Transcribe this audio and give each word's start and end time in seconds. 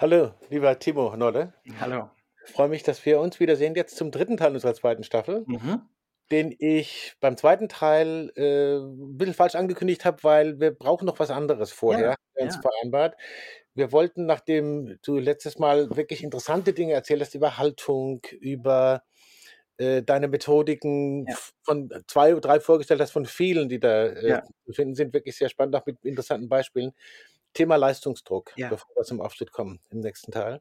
Hallo, 0.00 0.30
lieber 0.48 0.78
Timo 0.78 1.16
Nolle. 1.16 1.54
Hallo. 1.80 2.08
Ich 2.46 2.52
freue 2.52 2.68
mich, 2.68 2.84
dass 2.84 3.04
wir 3.04 3.18
uns 3.18 3.40
wiedersehen 3.40 3.74
jetzt 3.74 3.96
zum 3.96 4.12
dritten 4.12 4.36
Teil 4.36 4.54
unserer 4.54 4.72
zweiten 4.74 5.02
Staffel, 5.02 5.44
Mhm. 5.48 5.88
den 6.30 6.54
ich 6.58 7.14
beim 7.20 7.36
zweiten 7.36 7.68
Teil 7.68 8.30
äh, 8.36 8.76
ein 8.78 9.18
bisschen 9.18 9.34
falsch 9.34 9.56
angekündigt 9.56 10.04
habe, 10.04 10.22
weil 10.24 10.60
wir 10.60 10.70
brauchen 10.72 11.06
noch 11.06 11.18
was 11.18 11.30
anderes 11.30 11.72
vorher, 11.72 12.10
Ja, 12.10 12.16
uns 12.34 12.54
ja. 12.54 12.62
vereinbart. 12.62 13.16
Wir 13.74 13.90
wollten, 13.92 14.26
nachdem 14.26 14.98
du 15.02 15.18
letztes 15.18 15.58
Mal 15.58 15.96
wirklich 15.96 16.22
interessante 16.22 16.72
Dinge 16.74 16.92
erzählt 16.94 17.20
hast 17.22 17.34
über 17.34 17.58
Haltung, 17.58 18.22
über 18.40 19.02
äh, 19.78 20.02
deine 20.02 20.28
Methodiken 20.28 21.26
Ja. 21.26 21.36
von 21.62 21.90
zwei 22.06 22.32
oder 22.32 22.40
drei 22.42 22.60
vorgestellt 22.60 23.00
hast, 23.00 23.12
von 23.12 23.26
vielen, 23.26 23.68
die 23.68 23.80
da 23.80 24.06
äh, 24.06 24.42
zu 24.66 24.72
finden 24.72 24.94
sind, 24.94 25.12
wirklich 25.14 25.36
sehr 25.36 25.48
spannend, 25.48 25.76
auch 25.76 25.86
mit 25.86 26.04
interessanten 26.04 26.48
Beispielen. 26.48 26.92
Thema 27.58 27.76
Leistungsdruck, 27.76 28.52
Ja. 28.56 28.68
bevor 28.68 28.94
wir 28.96 29.02
zum 29.02 29.20
Aufschnitt 29.20 29.50
kommen 29.52 29.80
im 29.90 29.98
nächsten 30.00 30.30
Teil. 30.30 30.60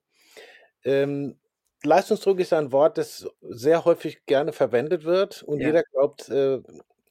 Ähm, 0.84 1.40
Leistungsdruck 1.84 2.40
ist 2.40 2.54
ein 2.54 2.72
Wort, 2.72 2.98
das 2.98 3.28
sehr 3.42 3.86
häufig 3.86 4.26
gerne 4.26 4.52
verwendet 4.52 5.04
wird 5.04 5.44
und 5.44 5.60
Ja. 5.60 5.68
jeder 5.68 5.84
glaubt, 5.84 6.28
äh, 6.30 6.56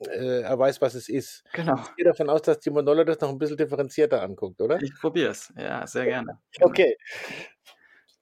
äh, 0.09 0.41
er 0.42 0.59
weiß, 0.59 0.80
was 0.80 0.95
es 0.95 1.09
ist. 1.09 1.45
Genau. 1.52 1.78
Ich 1.88 1.95
gehe 1.97 2.05
davon 2.05 2.28
aus, 2.28 2.42
dass 2.42 2.59
Timo 2.59 2.83
Noller 2.83 3.05
das 3.05 3.20
noch 3.20 3.28
ein 3.30 3.38
bisschen 3.38 3.56
differenzierter 3.56 4.23
anguckt, 4.23 4.61
oder? 4.61 4.83
Ich 4.83 4.92
probiere 5.01 5.30
es. 5.30 5.52
Ja, 5.56 5.87
sehr 5.87 6.05
gerne. 6.05 6.41
Genau. 6.53 6.69
Okay, 6.70 6.97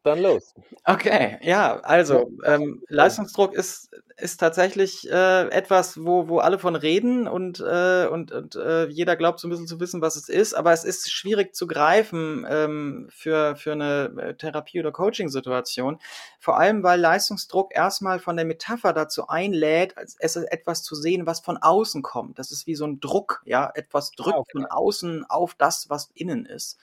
dann 0.04 0.20
los. 0.20 0.54
Okay, 0.84 1.38
ja, 1.42 1.80
also 1.80 2.30
ähm, 2.44 2.82
Leistungsdruck 2.88 3.54
ist, 3.54 3.90
ist 4.16 4.38
tatsächlich 4.38 5.10
äh, 5.10 5.48
etwas, 5.48 6.04
wo, 6.04 6.28
wo 6.28 6.38
alle 6.38 6.58
von 6.58 6.76
reden 6.76 7.26
und, 7.26 7.60
äh, 7.60 8.06
und, 8.06 8.30
und 8.30 8.54
äh, 8.54 8.86
jeder 8.86 9.16
glaubt 9.16 9.40
so 9.40 9.48
ein 9.48 9.50
bisschen 9.50 9.66
zu 9.66 9.80
wissen, 9.80 10.02
was 10.02 10.16
es 10.16 10.28
ist, 10.28 10.54
aber 10.54 10.72
es 10.72 10.84
ist 10.84 11.10
schwierig 11.10 11.54
zu 11.54 11.66
greifen 11.66 12.46
ähm, 12.48 13.08
für, 13.10 13.56
für 13.56 13.72
eine 13.72 14.12
äh, 14.18 14.34
Therapie- 14.34 14.80
oder 14.80 14.92
Coaching-Situation. 14.92 15.98
Vor 16.38 16.58
allem, 16.58 16.82
weil 16.82 17.00
Leistungsdruck 17.00 17.74
erstmal 17.74 18.18
von 18.18 18.36
der 18.36 18.44
Metapher 18.44 18.92
dazu 18.92 19.28
einlädt, 19.28 19.94
es 19.96 20.36
ist 20.36 20.36
etwas 20.36 20.82
zu 20.82 20.94
sehen, 20.94 21.26
was 21.26 21.40
von 21.40 21.56
außen 21.56 22.02
kommt. 22.02 22.38
Das 22.38 22.52
ist 22.52 22.66
wie 22.66 22.74
so 22.74 22.86
ein 22.86 23.00
Druck, 23.00 23.42
ja, 23.46 23.70
etwas 23.74 24.12
drückt 24.12 24.36
okay. 24.36 24.52
von 24.52 24.66
außen 24.66 25.24
auf 25.28 25.54
das, 25.54 25.88
was 25.88 26.10
innen 26.14 26.44
ist. 26.44 26.78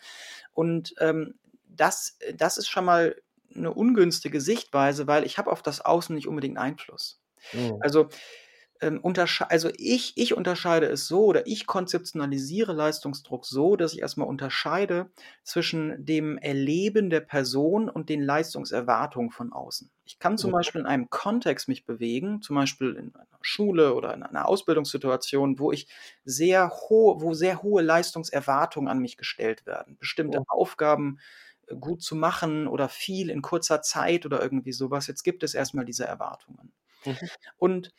Und 0.54 0.96
ähm, 1.00 1.36
das, 1.72 2.18
das 2.36 2.58
ist 2.58 2.68
schon 2.70 2.86
mal 2.86 3.22
eine 3.56 3.74
ungünstige 3.74 4.42
Sichtweise, 4.42 5.08
weil 5.08 5.26
ich 5.26 5.38
habe 5.38 5.52
auf 5.52 5.62
das 5.62 5.82
Außen 5.82 6.16
nicht 6.16 6.28
unbedingt 6.28 6.58
Einfluss. 6.58 7.22
Mhm. 7.54 7.82
Also, 7.82 8.10
ähm, 8.82 9.02
also 9.50 9.70
ich, 9.78 10.14
ich 10.18 10.36
unterscheide 10.36 10.88
es 10.88 11.08
so 11.08 11.26
oder 11.26 11.46
ich 11.48 11.68
konzeptionalisiere 11.68 12.74
Leistungsdruck 12.74 13.46
so, 13.46 13.76
dass 13.76 13.94
ich 13.94 14.00
erstmal 14.02 14.28
unterscheide 14.28 15.12
zwischen 15.44 16.04
dem 16.06 16.38
Erleben 16.38 17.10
der 17.10 17.22
Person 17.22 17.90
und 17.90 18.10
den 18.10 18.22
Leistungserwartungen 18.24 19.32
von 19.32 19.54
außen. 19.54 19.92
Ich 20.06 20.20
kann 20.20 20.38
zum 20.38 20.52
Mhm. 20.52 20.52
Beispiel 20.52 20.82
in 20.82 20.88
einem 20.88 21.10
Kontext 21.10 21.68
mich 21.68 21.86
bewegen, 21.86 22.42
zum 22.42 22.56
Beispiel 22.56 22.96
in 22.96 23.16
einer 23.16 23.28
Schule 23.42 23.94
oder 23.94 24.14
in 24.14 24.24
einer 24.24 24.48
Ausbildungssituation, 24.48 25.60
wo 25.60 25.72
ich 25.72 25.88
sehr 26.26 26.70
hohe, 26.70 27.22
wo 27.22 27.34
sehr 27.34 27.62
hohe 27.64 27.82
Leistungserwartungen 27.82 28.90
an 28.90 29.00
mich 29.00 29.18
gestellt 29.18 29.66
werden, 29.66 29.98
bestimmte 30.00 30.40
Mhm. 30.40 30.44
Aufgaben 30.48 31.20
äh, 31.20 31.51
gut 31.80 32.02
zu 32.02 32.16
machen 32.16 32.68
oder 32.68 32.90
viel 32.90 33.30
in 33.30 33.42
kurzer 33.42 33.82
Zeit 33.82 34.26
oder 34.26 34.42
irgendwie 34.42 34.74
sowas. 34.74 35.08
Jetzt 35.08 35.24
gibt 35.24 35.44
es 35.44 35.54
erstmal 35.54 35.86
diese 35.86 36.06
Erwartungen. 36.06 36.74
Mhm. 37.06 37.18
Und 37.58 37.94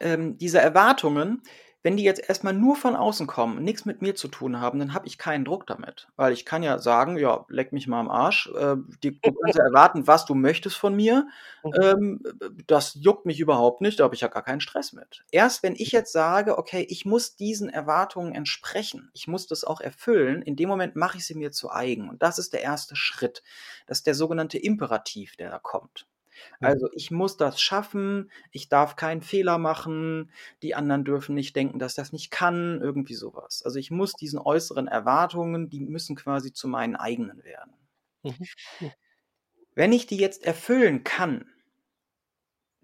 ähm, 0.00 0.38
diese 0.38 0.60
Erwartungen, 0.60 1.42
wenn 1.84 1.98
die 1.98 2.02
jetzt 2.02 2.26
erstmal 2.30 2.54
nur 2.54 2.76
von 2.76 2.96
außen 2.96 3.26
kommen, 3.26 3.62
nichts 3.62 3.84
mit 3.84 4.00
mir 4.00 4.14
zu 4.14 4.28
tun 4.28 4.58
haben, 4.58 4.78
dann 4.78 4.94
habe 4.94 5.06
ich 5.06 5.18
keinen 5.18 5.44
Druck 5.44 5.66
damit. 5.66 6.08
Weil 6.16 6.32
ich 6.32 6.46
kann 6.46 6.62
ja 6.62 6.78
sagen, 6.78 7.18
ja, 7.18 7.44
leck 7.48 7.72
mich 7.74 7.86
mal 7.86 8.00
am 8.00 8.10
Arsch. 8.10 8.50
Äh, 8.56 8.76
die, 9.02 9.20
du 9.20 9.32
kannst 9.32 9.58
ja 9.58 9.64
erwarten, 9.64 10.06
was 10.06 10.24
du 10.24 10.34
möchtest 10.34 10.78
von 10.78 10.96
mir. 10.96 11.28
Mhm. 11.62 11.72
Ähm, 11.82 12.22
das 12.66 12.94
juckt 12.94 13.26
mich 13.26 13.38
überhaupt 13.38 13.82
nicht, 13.82 14.00
da 14.00 14.04
habe 14.04 14.14
ich 14.14 14.22
ja 14.22 14.28
gar 14.28 14.42
keinen 14.42 14.62
Stress 14.62 14.94
mit. 14.94 15.24
Erst 15.30 15.62
wenn 15.62 15.74
ich 15.74 15.92
jetzt 15.92 16.12
sage, 16.12 16.56
okay, 16.56 16.86
ich 16.88 17.04
muss 17.04 17.36
diesen 17.36 17.68
Erwartungen 17.68 18.34
entsprechen, 18.34 19.10
ich 19.12 19.28
muss 19.28 19.46
das 19.46 19.62
auch 19.62 19.82
erfüllen, 19.82 20.40
in 20.40 20.56
dem 20.56 20.70
Moment 20.70 20.96
mache 20.96 21.18
ich 21.18 21.26
sie 21.26 21.34
mir 21.34 21.52
zu 21.52 21.70
eigen. 21.70 22.08
Und 22.08 22.22
das 22.22 22.38
ist 22.38 22.54
der 22.54 22.62
erste 22.62 22.96
Schritt. 22.96 23.42
Das 23.86 23.98
ist 23.98 24.06
der 24.06 24.14
sogenannte 24.14 24.56
Imperativ, 24.56 25.36
der 25.36 25.50
da 25.50 25.58
kommt. 25.58 26.06
Also 26.60 26.88
ich 26.94 27.10
muss 27.10 27.36
das 27.36 27.60
schaffen, 27.60 28.30
ich 28.50 28.68
darf 28.68 28.96
keinen 28.96 29.22
Fehler 29.22 29.58
machen, 29.58 30.30
die 30.62 30.74
anderen 30.74 31.04
dürfen 31.04 31.34
nicht 31.34 31.56
denken, 31.56 31.78
dass 31.78 31.94
das 31.94 32.12
nicht 32.12 32.30
kann, 32.30 32.80
irgendwie 32.82 33.14
sowas. 33.14 33.62
Also 33.64 33.78
ich 33.78 33.90
muss 33.90 34.16
diesen 34.16 34.38
äußeren 34.38 34.88
Erwartungen, 34.88 35.68
die 35.70 35.80
müssen 35.80 36.16
quasi 36.16 36.52
zu 36.52 36.68
meinen 36.68 36.96
eigenen 36.96 37.44
werden. 37.44 37.74
Mhm. 38.24 38.48
Wenn 39.76 39.92
ich 39.92 40.08
die 40.08 40.16
jetzt 40.16 40.42
erfüllen 40.42 41.04
kann, 41.04 41.46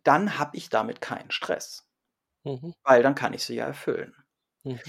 dann 0.04 0.38
habe 0.38 0.56
ich 0.58 0.68
damit 0.68 1.00
keinen 1.00 1.30
Stress, 1.30 1.88
Mhm. 2.44 2.72
weil 2.84 3.02
dann 3.02 3.14
kann 3.14 3.34
ich 3.34 3.44
sie 3.44 3.56
ja 3.56 3.66
erfüllen. 3.66 4.14
Mhm. 4.64 4.80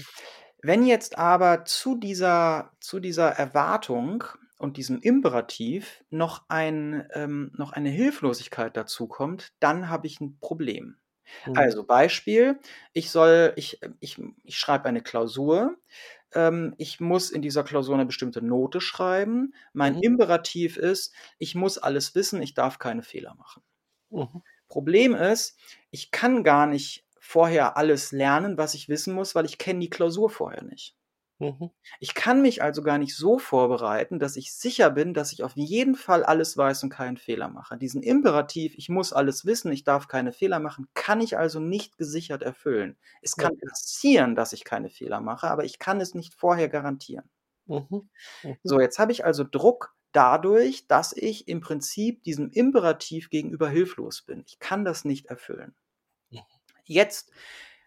Wenn 0.62 0.86
jetzt 0.86 1.18
aber 1.18 1.64
zu 1.64 1.96
dieser, 1.96 2.72
zu 2.80 3.00
dieser 3.00 3.30
Erwartung 3.30 4.24
und 4.62 4.76
diesem 4.76 5.00
Imperativ 5.00 6.04
noch, 6.10 6.44
ein, 6.48 7.06
ähm, 7.14 7.52
noch 7.56 7.72
eine 7.72 7.90
Hilflosigkeit 7.90 8.76
dazu 8.76 9.06
kommt, 9.08 9.52
dann 9.60 9.88
habe 9.88 10.06
ich 10.06 10.20
ein 10.20 10.38
Problem. 10.40 10.96
Mhm. 11.46 11.54
Also 11.54 11.84
Beispiel, 11.84 12.60
ich 12.92 13.10
soll, 13.10 13.52
ich, 13.56 13.80
ich, 14.00 14.20
ich 14.44 14.58
schreibe 14.58 14.86
eine 14.86 15.02
Klausur, 15.02 15.76
ähm, 16.34 16.74
ich 16.78 17.00
muss 17.00 17.30
in 17.30 17.42
dieser 17.42 17.64
Klausur 17.64 17.94
eine 17.94 18.06
bestimmte 18.06 18.42
Note 18.42 18.80
schreiben. 18.80 19.54
Mein 19.72 19.94
Mhm. 19.94 20.00
Imperativ 20.00 20.76
ist, 20.76 21.14
ich 21.38 21.54
muss 21.54 21.78
alles 21.78 22.14
wissen, 22.14 22.42
ich 22.42 22.54
darf 22.54 22.78
keine 22.78 23.02
Fehler 23.02 23.34
machen. 23.36 23.62
Mhm. 24.10 24.42
Problem 24.68 25.14
ist, 25.14 25.56
ich 25.92 26.10
kann 26.10 26.42
gar 26.44 26.66
nicht 26.66 27.06
vorher 27.20 27.76
alles 27.76 28.10
lernen, 28.12 28.58
was 28.58 28.74
ich 28.74 28.88
wissen 28.88 29.14
muss, 29.14 29.34
weil 29.36 29.44
ich 29.44 29.58
kenne 29.58 29.78
die 29.80 29.90
Klausur 29.90 30.30
vorher 30.30 30.64
nicht. 30.64 30.96
Mhm. 31.42 31.70
Ich 31.98 32.14
kann 32.14 32.40
mich 32.40 32.62
also 32.62 32.82
gar 32.82 32.98
nicht 32.98 33.16
so 33.16 33.36
vorbereiten, 33.36 34.20
dass 34.20 34.36
ich 34.36 34.52
sicher 34.52 34.90
bin, 34.90 35.12
dass 35.12 35.32
ich 35.32 35.42
auf 35.42 35.56
jeden 35.56 35.96
Fall 35.96 36.22
alles 36.22 36.56
weiß 36.56 36.84
und 36.84 36.90
keinen 36.90 37.16
Fehler 37.16 37.48
mache. 37.48 37.76
Diesen 37.76 38.00
Imperativ, 38.00 38.74
ich 38.76 38.88
muss 38.88 39.12
alles 39.12 39.44
wissen, 39.44 39.72
ich 39.72 39.82
darf 39.82 40.06
keine 40.06 40.32
Fehler 40.32 40.60
machen, 40.60 40.86
kann 40.94 41.20
ich 41.20 41.36
also 41.36 41.58
nicht 41.58 41.98
gesichert 41.98 42.42
erfüllen. 42.42 42.96
Es 43.22 43.36
kann 43.36 43.58
passieren, 43.58 44.36
dass 44.36 44.52
ich 44.52 44.62
keine 44.62 44.88
Fehler 44.88 45.20
mache, 45.20 45.50
aber 45.50 45.64
ich 45.64 45.80
kann 45.80 46.00
es 46.00 46.14
nicht 46.14 46.32
vorher 46.34 46.68
garantieren. 46.68 47.28
Mhm. 47.66 48.08
Mhm. 48.44 48.56
So, 48.62 48.78
jetzt 48.78 49.00
habe 49.00 49.10
ich 49.10 49.24
also 49.24 49.42
Druck 49.42 49.96
dadurch, 50.12 50.86
dass 50.86 51.12
ich 51.12 51.48
im 51.48 51.60
Prinzip 51.60 52.22
diesem 52.22 52.50
Imperativ 52.50 53.30
gegenüber 53.30 53.68
hilflos 53.68 54.22
bin. 54.22 54.44
Ich 54.46 54.60
kann 54.60 54.84
das 54.84 55.04
nicht 55.04 55.26
erfüllen. 55.26 55.74
Jetzt 56.84 57.32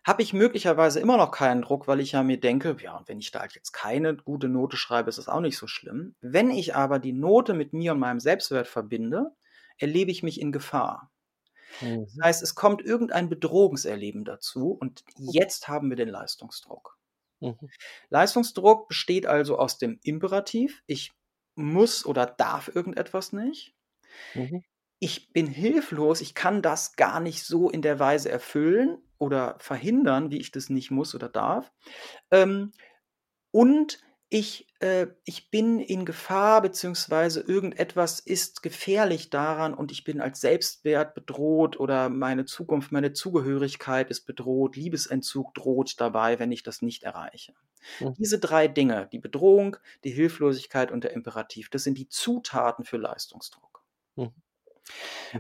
habe 0.06 0.22
ich 0.22 0.34
möglicherweise 0.34 1.00
immer 1.00 1.18
noch 1.18 1.32
keinen 1.32 1.62
Druck, 1.64 1.88
weil 1.88 2.00
ich 2.00 2.14
ja 2.14 2.24
mir 2.24 2.40
denke, 2.40 2.78
ja, 2.82 2.98
und 2.98 3.08
wenn 3.10 3.20
ich 3.20 3.32
da 3.32 3.40
halt 3.42 3.56
jetzt 3.56 3.72
keine 3.74 4.16
gute 4.16 4.48
Note 4.50 4.78
schreibe, 4.78 5.10
ist 5.10 5.18
das 5.18 5.28
auch 5.30 5.42
nicht 5.42 5.58
so 5.58 5.68
schlimm. 5.68 6.16
Wenn 6.22 6.52
ich 6.52 6.76
aber 6.76 7.00
die 7.00 7.14
Note 7.14 7.54
mit 7.54 7.74
mir 7.74 7.94
und 7.94 8.00
meinem 8.00 8.20
Selbstwert 8.20 8.68
verbinde, 8.68 9.32
erlebe 9.78 10.12
ich 10.12 10.24
mich 10.24 10.40
in 10.40 10.52
Gefahr. 10.52 11.12
Das 12.18 12.18
Mhm. 12.20 12.26
heißt, 12.26 12.42
es 12.44 12.56
kommt 12.56 12.82
irgendein 12.82 13.30
Bedrohungserleben 13.30 14.26
dazu 14.26 14.72
und 14.72 15.04
jetzt 15.18 15.68
haben 15.68 15.90
wir 15.90 15.96
den 15.98 16.10
Leistungsdruck. 16.10 16.98
Mhm. 17.42 17.68
Leistungsdruck 18.10 18.88
besteht 18.88 19.28
also 19.28 19.58
aus 19.60 19.78
dem 19.78 20.00
Imperativ, 20.02 20.82
ich 20.88 21.12
muss 21.56 22.04
oder 22.06 22.26
darf 22.26 22.68
irgendetwas 22.74 23.32
nicht. 23.32 23.76
Mhm. 24.36 24.60
Ich 25.00 25.32
bin 25.34 25.48
hilflos, 25.48 26.20
ich 26.22 26.36
kann 26.36 26.62
das 26.62 26.96
gar 26.98 27.20
nicht 27.22 27.44
so 27.44 27.70
in 27.70 27.82
der 27.82 28.00
Weise 28.00 28.30
erfüllen 28.30 28.98
oder 29.18 29.56
verhindern, 29.60 30.32
wie 30.32 30.40
ich 30.40 30.52
das 30.52 30.70
nicht 30.70 30.92
muss 30.92 31.16
oder 31.16 31.30
darf. 31.30 31.72
Ähm, 32.32 32.72
und 33.52 34.00
ich, 34.30 34.68
äh, 34.80 35.08
ich 35.24 35.52
bin 35.52 35.80
in 35.80 36.04
Gefahr, 36.04 36.62
beziehungsweise 36.62 37.42
irgendetwas 37.42 38.20
ist 38.20 38.64
gefährlich 38.64 39.30
daran 39.30 39.74
und 39.74 39.92
ich 39.92 40.04
bin 40.04 40.20
als 40.20 40.42
Selbstwert 40.42 41.14
bedroht 41.14 41.80
oder 41.80 42.10
meine 42.10 42.46
Zukunft, 42.46 42.92
meine 42.92 43.14
Zugehörigkeit 43.14 44.10
ist 44.10 44.26
bedroht, 44.26 44.76
Liebesentzug 44.76 45.54
droht 45.54 46.02
dabei, 46.02 46.40
wenn 46.40 46.52
ich 46.52 46.64
das 46.64 46.82
nicht 46.82 47.04
erreiche. 47.04 47.54
Mhm. 48.00 48.16
Diese 48.16 48.40
drei 48.40 48.68
Dinge, 48.68 49.08
die 49.12 49.20
Bedrohung, 49.20 49.78
die 50.04 50.12
Hilflosigkeit 50.12 50.92
und 50.92 51.04
der 51.04 51.14
Imperativ, 51.14 51.70
das 51.70 51.84
sind 51.84 51.98
die 51.98 52.10
Zutaten 52.10 52.84
für 52.84 52.98
Leistungsdruck. 52.98 53.84
Mhm. 54.16 54.34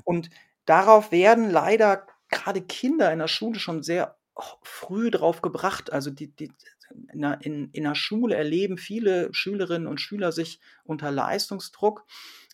Und 0.03 0.29
darauf 0.65 1.11
werden 1.11 1.49
leider 1.49 2.07
gerade 2.29 2.61
Kinder 2.61 3.11
in 3.11 3.19
der 3.19 3.27
Schule 3.27 3.59
schon 3.59 3.83
sehr 3.83 4.17
früh 4.63 5.11
drauf 5.11 5.41
gebracht. 5.41 5.91
Also 5.93 6.11
die, 6.11 6.35
die, 6.35 6.51
in, 7.13 7.21
der, 7.21 7.39
in, 7.41 7.69
in 7.71 7.83
der 7.83 7.95
Schule 7.95 8.35
erleben 8.35 8.77
viele 8.77 9.33
Schülerinnen 9.33 9.87
und 9.87 10.01
Schüler 10.01 10.31
sich 10.31 10.59
unter 10.83 11.11
Leistungsdruck. 11.11 12.05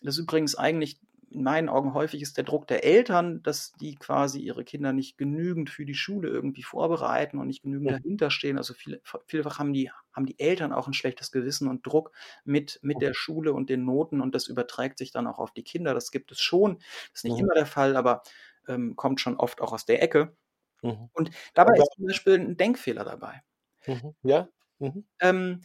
Das 0.02 0.16
ist 0.16 0.22
übrigens 0.22 0.54
eigentlich 0.54 1.00
in 1.30 1.44
meinen 1.44 1.70
Augen 1.70 1.94
häufig 1.94 2.20
ist 2.20 2.36
der 2.36 2.44
Druck 2.44 2.66
der 2.66 2.84
Eltern, 2.84 3.42
dass 3.42 3.72
die 3.72 3.94
quasi 3.94 4.38
ihre 4.40 4.64
Kinder 4.64 4.92
nicht 4.92 5.16
genügend 5.16 5.70
für 5.70 5.86
die 5.86 5.94
Schule 5.94 6.28
irgendwie 6.28 6.62
vorbereiten 6.62 7.38
und 7.38 7.46
nicht 7.46 7.62
genügend 7.62 7.90
Mhm. 7.90 8.02
dahinterstehen. 8.04 8.58
Also 8.58 8.74
viele, 8.74 9.00
vielfach 9.26 9.58
haben 9.58 9.72
die, 9.72 9.90
haben 10.12 10.26
die 10.26 10.38
Eltern 10.38 10.74
auch 10.74 10.88
ein 10.88 10.92
schlechtes 10.92 11.32
Gewissen 11.32 11.68
und 11.68 11.86
Druck 11.86 12.12
mit, 12.44 12.80
mit 12.82 13.00
der 13.00 13.14
Schule 13.14 13.54
und 13.54 13.70
den 13.70 13.82
Noten 13.86 14.20
und 14.20 14.34
das 14.34 14.46
überträgt 14.46 14.98
sich 14.98 15.10
dann 15.10 15.26
auch 15.26 15.38
auf 15.38 15.52
die 15.52 15.64
Kinder. 15.64 15.94
Das 15.94 16.10
gibt 16.10 16.32
es 16.32 16.40
schon. 16.42 16.76
Das 16.78 17.20
ist 17.20 17.24
nicht 17.24 17.38
Mhm. 17.38 17.40
immer 17.40 17.54
der 17.54 17.64
Fall, 17.66 17.96
aber 17.96 18.22
ähm, 18.68 18.96
kommt 18.96 19.20
schon 19.20 19.36
oft 19.36 19.60
auch 19.60 19.72
aus 19.72 19.86
der 19.86 20.02
Ecke. 20.02 20.36
Mhm. 20.82 21.10
Und 21.12 21.30
dabei 21.54 21.72
Aber 21.72 21.78
ist 21.78 21.92
zum 21.96 22.06
Beispiel 22.06 22.34
ein 22.40 22.56
Denkfehler 22.56 23.04
dabei. 23.04 23.42
Mhm. 23.86 24.14
Ja? 24.22 24.48
Mhm. 24.80 25.04
Ähm, 25.20 25.62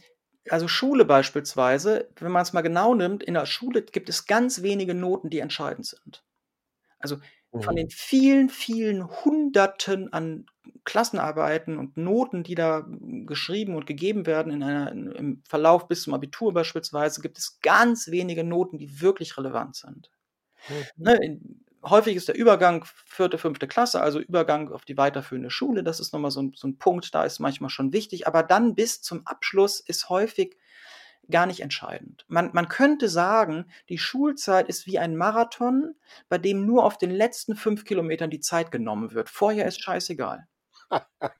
also 0.50 0.68
Schule 0.68 1.04
beispielsweise, 1.04 2.10
wenn 2.18 2.32
man 2.32 2.42
es 2.42 2.52
mal 2.52 2.62
genau 2.62 2.94
nimmt, 2.94 3.22
in 3.22 3.34
der 3.34 3.46
Schule 3.46 3.82
gibt 3.82 4.08
es 4.08 4.26
ganz 4.26 4.62
wenige 4.62 4.94
Noten, 4.94 5.30
die 5.30 5.40
entscheidend 5.40 5.86
sind. 5.86 6.24
Also 6.98 7.18
von 7.60 7.74
Mhm. 7.74 7.76
den 7.76 7.90
vielen, 7.90 8.48
vielen 8.50 9.08
Hunderten 9.24 10.12
an 10.12 10.46
Klassenarbeiten 10.84 11.78
und 11.78 11.96
Noten, 11.96 12.44
die 12.44 12.54
da 12.54 12.86
geschrieben 13.26 13.74
und 13.76 13.86
gegeben 13.86 14.26
werden 14.26 14.52
in 14.52 14.62
einer, 14.62 14.92
in, 14.92 15.12
im 15.12 15.42
Verlauf 15.48 15.88
bis 15.88 16.02
zum 16.02 16.14
Abitur 16.14 16.52
beispielsweise, 16.54 17.20
gibt 17.22 17.38
es 17.38 17.60
ganz 17.60 18.08
wenige 18.10 18.44
Noten, 18.44 18.78
die 18.78 19.00
wirklich 19.00 19.36
relevant 19.38 19.76
sind. 19.76 20.10
Mhm. 20.68 20.88
Ne, 20.96 21.16
in, 21.22 21.64
häufig 21.84 22.16
ist 22.16 22.28
der 22.28 22.36
Übergang 22.36 22.84
vierte, 23.06 23.38
fünfte 23.38 23.68
Klasse, 23.68 24.00
also 24.00 24.20
Übergang 24.20 24.70
auf 24.72 24.84
die 24.84 24.96
weiterführende 24.96 25.50
Schule. 25.50 25.82
Das 25.84 26.00
ist 26.00 26.12
nochmal 26.12 26.30
so 26.30 26.42
ein, 26.42 26.52
so 26.54 26.68
ein 26.68 26.78
Punkt, 26.78 27.14
da 27.14 27.24
ist 27.24 27.38
manchmal 27.38 27.70
schon 27.70 27.92
wichtig. 27.92 28.26
Aber 28.26 28.42
dann 28.42 28.74
bis 28.74 29.00
zum 29.02 29.26
Abschluss 29.26 29.80
ist 29.80 30.08
häufig 30.08 30.56
gar 31.30 31.46
nicht 31.46 31.60
entscheidend. 31.60 32.24
Man, 32.28 32.50
man 32.54 32.68
könnte 32.68 33.08
sagen, 33.08 33.66
die 33.88 33.98
Schulzeit 33.98 34.68
ist 34.68 34.86
wie 34.86 34.98
ein 34.98 35.16
Marathon, 35.16 35.94
bei 36.28 36.38
dem 36.38 36.64
nur 36.66 36.84
auf 36.84 36.98
den 36.98 37.10
letzten 37.10 37.54
fünf 37.56 37.84
Kilometern 37.84 38.30
die 38.30 38.40
Zeit 38.40 38.70
genommen 38.72 39.12
wird. 39.12 39.28
Vorher 39.30 39.66
ist 39.66 39.82
scheißegal. 39.82 40.46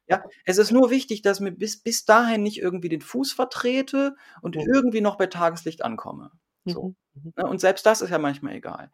Ja, 0.08 0.24
es 0.44 0.58
ist 0.58 0.72
nur 0.72 0.90
wichtig, 0.90 1.22
dass 1.22 1.40
mir 1.40 1.52
bis, 1.52 1.82
bis 1.82 2.04
dahin 2.04 2.42
nicht 2.42 2.58
irgendwie 2.60 2.88
den 2.88 3.00
Fuß 3.02 3.32
vertrete 3.32 4.16
und 4.42 4.56
Mhm. 4.56 4.62
irgendwie 4.74 5.00
noch 5.00 5.16
bei 5.16 5.26
Tageslicht 5.26 5.84
ankomme. 5.84 6.30
So. 6.68 6.92
Mhm. 7.14 7.22
Mhm. 7.22 7.32
Ne, 7.36 7.46
Und 7.46 7.60
selbst 7.60 7.86
das 7.86 8.00
ist 8.02 8.10
ja 8.10 8.18
manchmal 8.18 8.54
egal. 8.56 8.90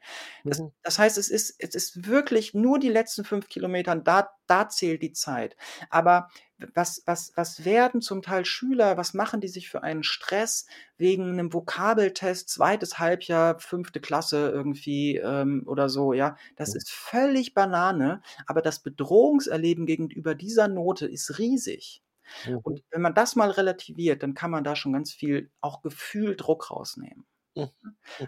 Das, 0.46 0.58
Mhm. 0.58 0.72
das 0.82 0.98
heißt, 0.98 1.18
es 1.18 1.28
ist, 1.30 1.54
es 1.58 1.74
ist 1.74 2.06
wirklich 2.08 2.54
nur 2.54 2.78
die 2.78 2.88
letzten 2.90 3.24
fünf 3.24 3.48
Kilometern, 3.48 4.04
da, 4.04 4.30
da 4.46 4.68
zählt 4.68 5.02
die 5.02 5.12
Zeit. 5.12 5.56
Aber 5.90 6.28
was, 6.74 7.02
was, 7.06 7.32
was 7.36 7.64
werden 7.64 8.00
zum 8.02 8.22
Teil 8.22 8.44
Schüler, 8.44 8.96
was 8.96 9.14
machen 9.14 9.40
die 9.40 9.48
sich 9.48 9.68
für 9.68 9.82
einen 9.82 10.02
Stress 10.04 10.66
wegen 10.98 11.30
einem 11.30 11.52
Vokabeltest, 11.52 12.48
zweites 12.48 12.98
Halbjahr, 12.98 13.58
fünfte 13.60 14.00
Klasse 14.00 14.50
irgendwie 14.50 15.16
ähm, 15.16 15.64
oder 15.66 15.88
so, 15.88 16.12
ja? 16.12 16.36
Das 16.56 16.74
Mhm. 16.74 16.76
ist 16.76 16.90
völlig 16.92 17.54
Banane, 17.54 18.22
aber 18.46 18.62
das 18.62 18.80
Bedrohungserleben 18.82 19.86
gegenüber 19.86 20.34
dieser 20.34 20.68
Note 20.68 21.06
ist 21.06 21.38
riesig. 21.38 22.02
Mhm. 22.44 22.64
Und 22.64 22.82
wenn 22.90 23.02
man 23.02 23.14
das 23.14 23.36
mal 23.36 23.50
relativiert, 23.50 24.22
dann 24.22 24.34
kann 24.34 24.50
man 24.50 24.64
da 24.64 24.76
schon 24.76 24.92
ganz 24.92 25.12
viel 25.12 25.50
auch 25.60 25.82
Gefühl 25.82 26.36
Druck 26.36 26.70
rausnehmen. 26.70 27.26
Mhm. 27.54 27.70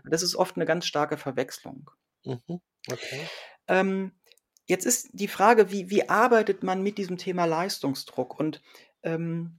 Das 0.05 0.23
ist 0.23 0.37
oft 0.37 0.57
eine 0.57 0.67
ganz 0.67 0.87
starke 0.87 1.17
Verwechslung. 1.17 1.91
Mhm. 2.25 2.61
Okay. 2.91 3.29
Ähm, 3.69 4.13
jetzt 4.67 4.87
ist 4.87 5.09
die 5.13 5.29
Frage, 5.29 5.71
wie, 5.71 5.91
wie 5.91 6.09
arbeitet 6.09 6.63
man 6.63 6.83
mit 6.83 6.99
diesem 6.99 7.19
Thema 7.19 7.45
Leistungsdruck? 7.45 8.39
Und 8.39 8.63
ähm, 9.03 9.59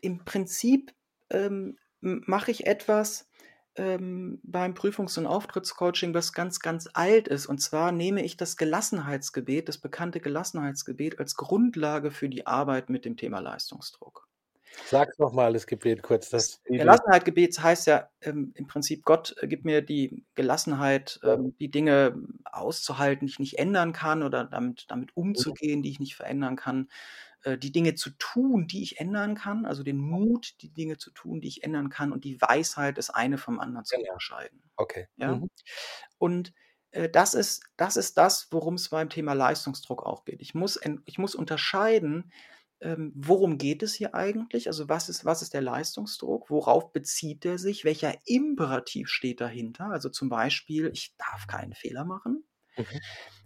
im 0.00 0.24
Prinzip 0.24 0.94
ähm, 1.30 1.78
mache 2.00 2.50
ich 2.50 2.66
etwas 2.66 3.28
ähm, 3.76 4.40
beim 4.42 4.74
Prüfungs- 4.74 5.18
und 5.18 5.26
Auftrittscoaching, 5.26 6.14
was 6.14 6.32
ganz, 6.32 6.60
ganz 6.60 6.88
alt 6.94 7.28
ist. 7.28 7.46
Und 7.46 7.58
zwar 7.58 7.92
nehme 7.92 8.24
ich 8.24 8.36
das 8.36 8.56
Gelassenheitsgebet, 8.56 9.68
das 9.68 9.78
bekannte 9.78 10.20
Gelassenheitsgebet, 10.20 11.18
als 11.18 11.36
Grundlage 11.36 12.10
für 12.10 12.28
die 12.28 12.46
Arbeit 12.46 12.88
mit 12.88 13.04
dem 13.04 13.16
Thema 13.16 13.40
Leistungsdruck. 13.40 14.28
Sag's 14.86 15.18
nochmal, 15.18 15.52
das 15.52 15.66
Gebet 15.66 16.02
kurz. 16.02 16.30
Das 16.30 16.62
die, 16.68 16.78
Gelassenheitsgebet 16.78 17.58
heißt 17.58 17.86
ja 17.86 18.08
ähm, 18.20 18.52
im 18.54 18.66
Prinzip, 18.66 19.04
Gott 19.04 19.34
äh, 19.40 19.46
gibt 19.46 19.64
mir 19.64 19.82
die 19.82 20.24
Gelassenheit, 20.34 21.20
ähm, 21.22 21.56
die 21.58 21.70
Dinge 21.70 22.16
auszuhalten, 22.44 23.26
die 23.26 23.32
ich 23.32 23.38
nicht 23.38 23.58
ändern 23.58 23.92
kann 23.92 24.22
oder 24.22 24.44
damit, 24.44 24.86
damit 24.88 25.16
umzugehen, 25.16 25.82
die 25.82 25.90
ich 25.90 26.00
nicht 26.00 26.16
verändern 26.16 26.56
kann, 26.56 26.88
äh, 27.42 27.56
die 27.56 27.72
Dinge 27.72 27.94
zu 27.94 28.10
tun, 28.18 28.66
die 28.66 28.82
ich 28.82 29.00
ändern 29.00 29.34
kann, 29.34 29.66
also 29.66 29.82
den 29.82 29.98
Mut, 29.98 30.54
die 30.62 30.70
Dinge 30.70 30.98
zu 30.98 31.10
tun, 31.10 31.40
die 31.40 31.48
ich 31.48 31.64
ändern 31.64 31.88
kann 31.88 32.12
und 32.12 32.24
die 32.24 32.40
Weisheit, 32.40 32.98
das 32.98 33.10
eine 33.10 33.38
vom 33.38 33.60
anderen 33.60 33.84
zu 33.84 33.96
Genau. 33.96 34.10
unterscheiden. 34.10 34.62
okay. 34.76 35.08
Ja? 35.16 35.36
Mhm. 35.36 35.50
Und 36.18 36.52
äh, 36.90 37.08
das 37.08 37.34
ist, 37.34 37.62
das 37.76 37.96
ist 37.96 38.18
das, 38.18 38.48
worum 38.50 38.74
es 38.74 38.88
beim 38.88 39.10
Thema 39.10 39.34
Leistungsdruck 39.34 40.04
auch 40.04 40.24
geht. 40.24 40.40
Ich 40.40 40.54
muss, 40.54 40.80
ich 41.04 41.18
muss 41.18 41.34
unterscheiden, 41.34 42.32
ähm, 42.80 43.12
worum 43.14 43.58
geht 43.58 43.82
es 43.82 43.94
hier 43.94 44.14
eigentlich? 44.14 44.66
Also 44.68 44.88
was 44.88 45.08
ist, 45.08 45.24
was 45.24 45.42
ist 45.42 45.54
der 45.54 45.62
Leistungsdruck? 45.62 46.50
Worauf 46.50 46.92
bezieht 46.92 47.44
er 47.44 47.58
sich? 47.58 47.84
Welcher 47.84 48.14
Imperativ 48.24 49.08
steht 49.08 49.40
dahinter? 49.40 49.86
Also 49.86 50.08
zum 50.08 50.28
Beispiel, 50.28 50.90
ich 50.92 51.14
darf 51.16 51.46
keinen 51.46 51.74
Fehler 51.74 52.04
machen. 52.04 52.44
Mhm. 52.76 52.84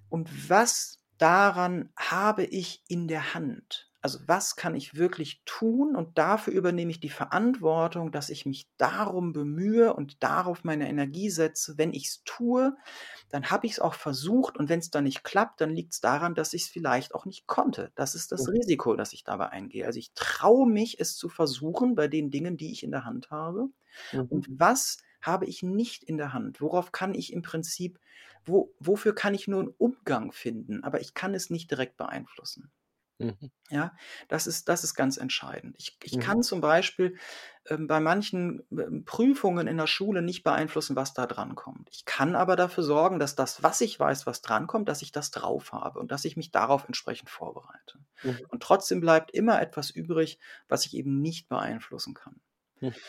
Und 0.09 0.51
was 0.51 0.99
daran 1.19 1.93
habe 1.97 2.45
ich 2.45 2.83
in 2.89 3.07
der 3.07 3.35
Hand? 3.35 3.90
Also 4.03 4.19
was 4.27 4.57
kann 4.57 4.75
ich 4.75 4.95
wirklich 4.95 5.43
tun? 5.45 5.95
Und 5.95 6.17
dafür 6.19 6.53
übernehme 6.55 6.91
ich 6.91 7.01
die 7.01 7.11
Verantwortung, 7.11 8.13
dass 8.13 8.31
ich 8.31 8.47
mich 8.47 8.71
darum 8.79 9.33
bemühe 9.33 9.93
und 9.95 10.23
darauf 10.23 10.65
meine 10.65 10.89
Energie 10.89 11.31
setze. 11.31 11.77
Wenn 11.79 11.93
ich 11.93 12.07
es 12.07 12.23
tue, 12.25 12.77
dann 13.29 13.51
habe 13.51 13.67
ich 13.67 13.73
es 13.75 13.81
auch 13.81 13.95
versucht. 13.95 14.57
Und 14.57 14.69
wenn 14.69 14.81
es 14.81 14.91
dann 14.91 15.05
nicht 15.05 15.25
klappt, 15.25 15.61
dann 15.61 15.71
liegt 15.71 15.93
es 15.93 16.01
daran, 16.01 16.35
dass 16.35 16.55
ich 16.55 16.63
es 16.63 16.69
vielleicht 16.69 17.15
auch 17.15 17.27
nicht 17.27 17.47
konnte. 17.47 17.93
Das 17.95 18.15
ist 18.15 18.33
das 18.33 18.49
Mhm. 18.49 18.53
Risiko, 18.53 18.97
das 18.97 19.13
ich 19.13 19.25
dabei 19.25 19.51
eingehe. 19.51 19.87
Also 19.87 19.99
ich 19.99 20.13
traue 20.15 20.69
mich, 20.69 20.99
es 21.01 21.17
zu 21.17 21.29
versuchen 21.29 21.95
bei 21.95 22.09
den 22.09 22.31
Dingen, 22.31 22.57
die 22.57 22.73
ich 22.73 22.83
in 22.83 22.91
der 22.91 23.05
Hand 23.05 23.31
habe. 23.31 23.69
Mhm. 24.13 24.31
Und 24.31 24.47
was 24.51 24.99
habe 25.21 25.47
ich 25.47 25.63
nicht 25.63 26.03
in 26.05 26.17
der 26.17 26.33
Hand? 26.33 26.61
Worauf 26.61 26.93
kann 26.93 27.15
ich 27.15 27.33
im 27.33 27.43
Prinzip, 27.43 28.01
wo, 28.45 28.75
wofür 28.79 29.15
kann 29.15 29.35
ich 29.35 29.49
nur 29.49 29.61
einen 29.61 29.75
Umgang 29.77 30.33
finden, 30.33 30.83
aber 30.85 31.01
ich 31.01 31.15
kann 31.15 31.35
es 31.35 31.51
nicht 31.51 31.71
direkt 31.71 31.97
beeinflussen. 31.99 32.71
Mhm. 33.21 33.51
Ja, 33.71 33.95
das 34.29 34.49
ist, 34.49 34.69
das 34.69 34.83
ist 34.83 34.95
ganz 34.95 35.17
entscheidend. 35.17 35.77
Ich, 35.79 35.97
ich 36.03 36.19
Mhm. 36.19 36.21
kann 36.21 36.43
zum 36.43 36.61
Beispiel 36.61 37.17
ähm, 37.69 37.87
bei 37.87 38.01
manchen 38.01 38.65
ähm, 38.73 39.05
Prüfungen 39.05 39.69
in 39.69 39.77
der 39.77 39.87
Schule 39.87 40.23
nicht 40.23 40.43
beeinflussen, 40.43 40.97
was 40.97 41.15
da 41.15 41.27
dran 41.27 41.55
kommt. 41.55 41.89
Ich 41.93 42.05
kann 42.05 42.35
aber 42.35 42.57
dafür 42.57 42.83
sorgen, 42.83 43.21
dass 43.21 43.37
das, 43.37 43.63
was 43.63 43.81
ich 43.81 44.01
weiß, 44.01 44.27
was 44.27 44.43
drankommt, 44.43 44.89
dass 44.89 45.03
ich 45.03 45.13
das 45.13 45.31
drauf 45.31 45.73
habe 45.73 46.01
und 46.01 46.11
dass 46.11 46.25
ich 46.25 46.37
mich 46.37 46.51
darauf 46.51 46.85
entsprechend 46.87 47.31
vorbereite. 47.31 48.01
Mhm. 48.23 48.47
Und 48.49 48.63
trotzdem 48.65 49.01
bleibt 49.01 49.31
immer 49.31 49.61
etwas 49.63 49.91
übrig, 49.91 50.41
was 50.69 50.85
ich 50.87 50.95
eben 50.97 51.21
nicht 51.21 51.49
beeinflussen 51.49 52.15
kann. 52.15 52.41
Mhm. 52.81 53.01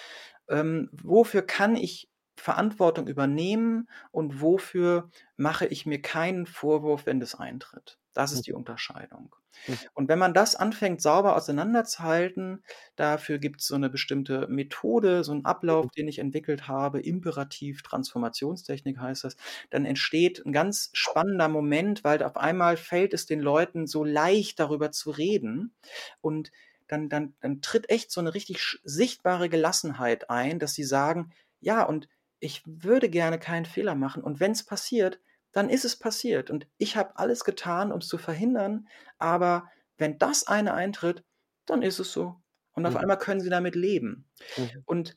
Ähm, 0.50 0.90
wofür 0.92 1.42
kann 1.44 1.76
ich 1.76 2.10
Verantwortung 2.36 3.08
übernehmen 3.08 3.90
und 4.12 4.42
wofür 4.42 5.10
mache 5.38 5.66
ich 5.68 5.86
mir 5.86 6.02
keinen 6.02 6.46
Vorwurf, 6.46 7.06
wenn 7.06 7.20
das 7.20 7.36
eintritt? 7.36 8.00
Das 8.14 8.32
ist 8.32 8.48
die 8.48 8.54
Unterscheidung. 8.54 9.36
Mhm. 9.68 9.78
Und 9.94 10.10
wenn 10.10 10.20
man 10.20 10.34
das 10.34 10.56
anfängt, 10.56 11.02
sauber 11.02 11.36
auseinanderzuhalten, 11.36 12.64
dafür 12.96 13.38
gibt 13.40 13.62
es 13.62 13.68
so 13.68 13.76
eine 13.76 13.90
bestimmte 13.90 14.48
Methode, 14.48 15.24
so 15.24 15.32
einen 15.32 15.46
Ablauf, 15.46 15.88
den 15.92 16.08
ich 16.08 16.20
entwickelt 16.20 16.68
habe, 16.68 17.02
Imperativ, 17.02 17.82
Transformationstechnik 17.84 19.00
heißt 19.00 19.24
das, 19.24 19.36
dann 19.70 19.86
entsteht 19.86 20.46
ein 20.46 20.54
ganz 20.54 20.90
spannender 20.94 21.48
Moment, 21.48 22.04
weil 22.04 22.24
auf 22.24 22.38
einmal 22.38 22.78
fällt 22.78 23.14
es 23.14 23.26
den 23.26 23.40
Leuten 23.40 23.88
so 23.88 24.04
leicht, 24.04 24.60
darüber 24.60 24.92
zu 24.92 25.12
reden. 25.12 25.74
Und 26.22 26.52
dann, 26.88 27.10
dann, 27.10 27.34
dann 27.40 27.62
tritt 27.62 27.90
echt 27.90 28.12
so 28.12 28.20
eine 28.20 28.34
richtig 28.34 28.80
sichtbare 28.84 29.50
Gelassenheit 29.50 30.30
ein, 30.30 30.60
dass 30.60 30.74
sie 30.74 30.84
sagen, 30.84 31.32
ja, 31.62 31.84
und 31.84 32.10
ich 32.40 32.64
würde 32.66 33.10
gerne 33.10 33.40
keinen 33.40 33.66
Fehler 33.66 33.96
machen. 33.96 34.24
Und 34.24 34.40
wenn 34.40 34.52
es 34.52 34.66
passiert, 34.66 35.20
dann 35.52 35.70
ist 35.70 35.86
es 35.86 35.98
passiert. 35.98 36.50
Und 36.50 36.68
ich 36.78 36.96
habe 36.96 37.18
alles 37.18 37.44
getan, 37.44 37.92
um 37.92 38.00
es 38.00 38.08
zu 38.08 38.18
verhindern. 38.18 38.88
Aber 39.18 39.70
wenn 39.98 40.18
das 40.18 40.48
eine 40.48 40.74
eintritt, 40.74 41.24
dann 41.66 41.82
ist 41.82 42.00
es 42.00 42.12
so. 42.14 42.42
Und 42.74 42.86
auf 42.86 42.96
Mhm. 42.96 42.98
einmal 42.98 43.18
können 43.18 43.42
sie 43.42 43.50
damit 43.50 43.76
leben. 43.76 44.30
Mhm. 44.58 44.86
Und 44.86 45.16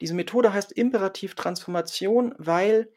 diese 0.00 0.14
Methode 0.14 0.52
heißt 0.52 0.72
Imperativ 0.72 1.34
Transformation, 1.34 2.34
weil 2.38 2.92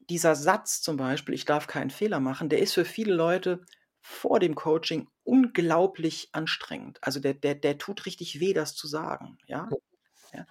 dieser 0.00 0.34
Satz 0.34 0.80
zum 0.82 0.96
Beispiel, 0.96 1.34
ich 1.34 1.44
darf 1.44 1.66
keinen 1.66 1.90
Fehler 1.90 2.20
machen, 2.20 2.48
der 2.48 2.60
ist 2.60 2.74
für 2.74 2.84
viele 2.84 3.14
Leute 3.14 3.64
vor 4.00 4.38
dem 4.40 4.54
Coaching 4.54 5.08
unglaublich 5.24 6.28
anstrengend. 6.32 6.98
Also 7.02 7.20
der, 7.20 7.34
der, 7.34 7.54
der 7.54 7.78
tut 7.78 8.04
richtig 8.06 8.40
weh, 8.40 8.52
das 8.52 8.74
zu 8.74 8.86
sagen. 8.88 9.38
Ja? 9.46 9.76
Ja. 10.32 10.46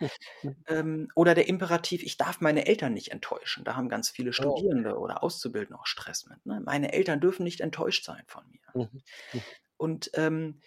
Ähm, 0.68 1.10
oder 1.16 1.34
der 1.36 1.48
Imperativ, 1.48 2.04
ich 2.04 2.18
darf 2.18 2.40
meine 2.42 2.68
Eltern 2.68 2.94
nicht 2.94 3.12
enttäuschen. 3.12 3.64
Da 3.64 3.76
haben 3.76 3.90
ganz 3.90 4.10
viele 4.10 4.30
Oh. 4.30 4.34
Studierende 4.34 4.98
oder 4.98 5.24
Auszubildende 5.24 5.80
auch 5.80 5.88
Stress 5.88 6.28
mit. 6.28 6.46
Ne? 6.46 6.62
Meine 6.64 6.94
Eltern 6.94 7.20
dürfen 7.20 7.44
nicht 7.44 7.62
enttäuscht 7.62 8.06
sein 8.06 8.24
von 8.28 8.44
mir. 8.50 8.60
Mhm. 8.74 9.02
Mhm. 9.34 9.42
Und, 9.78 10.12
ähm, 10.14 10.62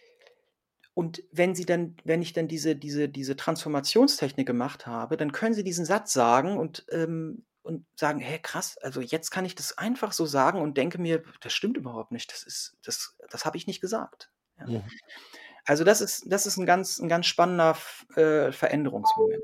und 0.95 1.23
wenn 1.33 1.55
sie 1.55 1.67
dann, 1.67 1.97
wenn 2.05 2.23
ich 2.23 2.33
dann 2.33 2.49
diese, 2.49 2.77
diese, 2.77 3.09
diese 3.09 3.37
Transformationstechnik 3.37 4.47
gemacht 4.47 4.87
habe, 4.87 5.17
dann 5.17 5.33
können 5.33 5.55
sie 5.55 5.65
diesen 5.65 5.85
Satz 5.85 6.13
sagen 6.13 6.59
und 6.59 6.85
ähm, 6.91 7.45
und 7.65 7.87
sagen, 7.99 8.21
hey, 8.21 8.39
krass, 8.39 8.77
also 8.79 9.01
jetzt 9.01 9.31
kann 9.31 9.47
ich 9.47 9.55
das 9.55 9.79
einfach 9.79 10.13
so 10.13 10.27
sagen 10.27 10.61
und 10.61 10.77
denke 10.77 11.01
mir, 11.01 11.23
das 11.41 11.55
stimmt 11.55 11.79
überhaupt 11.79 12.13
nicht, 12.13 12.31
das 12.31 12.43
ist, 12.43 12.77
das, 12.85 13.17
das 13.31 13.47
habe 13.47 13.57
ich 13.57 13.67
nicht 13.67 13.81
gesagt. 13.81 14.31
Ja. 14.59 14.67
Mhm. 14.67 14.83
Also 15.67 15.85
das 15.85 16.01
ist, 16.01 16.25
das 16.27 16.47
ist 16.47 16.57
ein 16.57 16.67
ganz, 16.67 16.99
ein 16.99 17.09
ganz 17.09 17.27
spannender 17.27 17.77
äh, 18.17 18.53
Veränderungsmoment. 18.53 19.43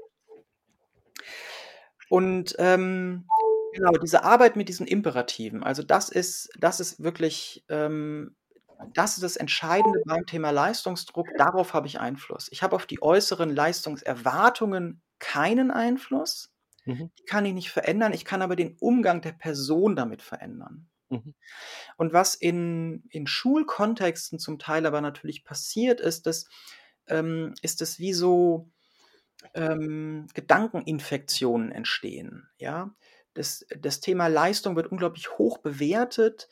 Und 2.09 2.55
ähm, 2.59 3.27
genau, 3.73 3.93
diese 3.93 4.25
Arbeit 4.25 4.57
mit 4.57 4.69
diesen 4.69 4.87
Imperativen, 4.87 5.63
also 5.63 5.83
das 5.83 6.09
ist, 6.09 6.51
das 6.59 6.81
ist 6.81 7.03
wirklich, 7.03 7.65
ähm, 7.69 8.35
das 8.95 9.15
ist 9.15 9.23
das 9.23 9.37
Entscheidende 9.37 10.03
beim 10.07 10.27
Thema 10.27 10.51
Leistungsdruck. 10.51 11.29
Darauf 11.39 11.73
habe 11.73 11.87
ich 11.87 12.01
Einfluss. 12.01 12.49
Ich 12.51 12.63
habe 12.63 12.77
auf 12.77 12.87
die 12.87 13.03
äußeren 13.03 13.55
Leistungserwartungen 13.55 15.03
keinen 15.19 15.71
Einfluss. 15.71 16.53
Mhm. 16.85 17.11
Die 17.19 17.25
kann 17.25 17.45
ich 17.45 17.55
nicht 17.55 17.71
verändern. 17.71 18.13
Ich 18.13 18.25
kann 18.25 18.43
aber 18.43 18.57
den 18.57 18.77
Umgang 18.81 19.21
der 19.21 19.33
Person 19.33 19.97
damit 19.97 20.23
verändern. 20.23 20.90
Mhm. 21.11 21.35
Und 21.97 22.13
was 22.13 22.35
in, 22.35 23.03
in 23.11 23.27
Schulkontexten 23.27 24.39
zum 24.39 24.59
Teil 24.59 24.87
aber 24.87 25.01
natürlich 25.01 25.45
passiert, 25.45 26.01
ist, 26.01 26.27
dass, 26.27 26.47
ähm, 27.09 27.55
ist 27.63 27.81
dass 27.81 27.99
wie 27.99 28.15
so 28.15 28.71
ähm, 29.55 30.27
Gedankeninfektionen 30.35 31.73
entstehen. 31.73 32.49
Ja? 32.59 32.95
Das, 33.35 33.67
das 33.79 34.01
Thema 34.01 34.29
Leistung 34.29 34.77
wird 34.77 34.91
unglaublich 34.91 35.37
hoch 35.39 35.59
bewertet. 35.59 36.49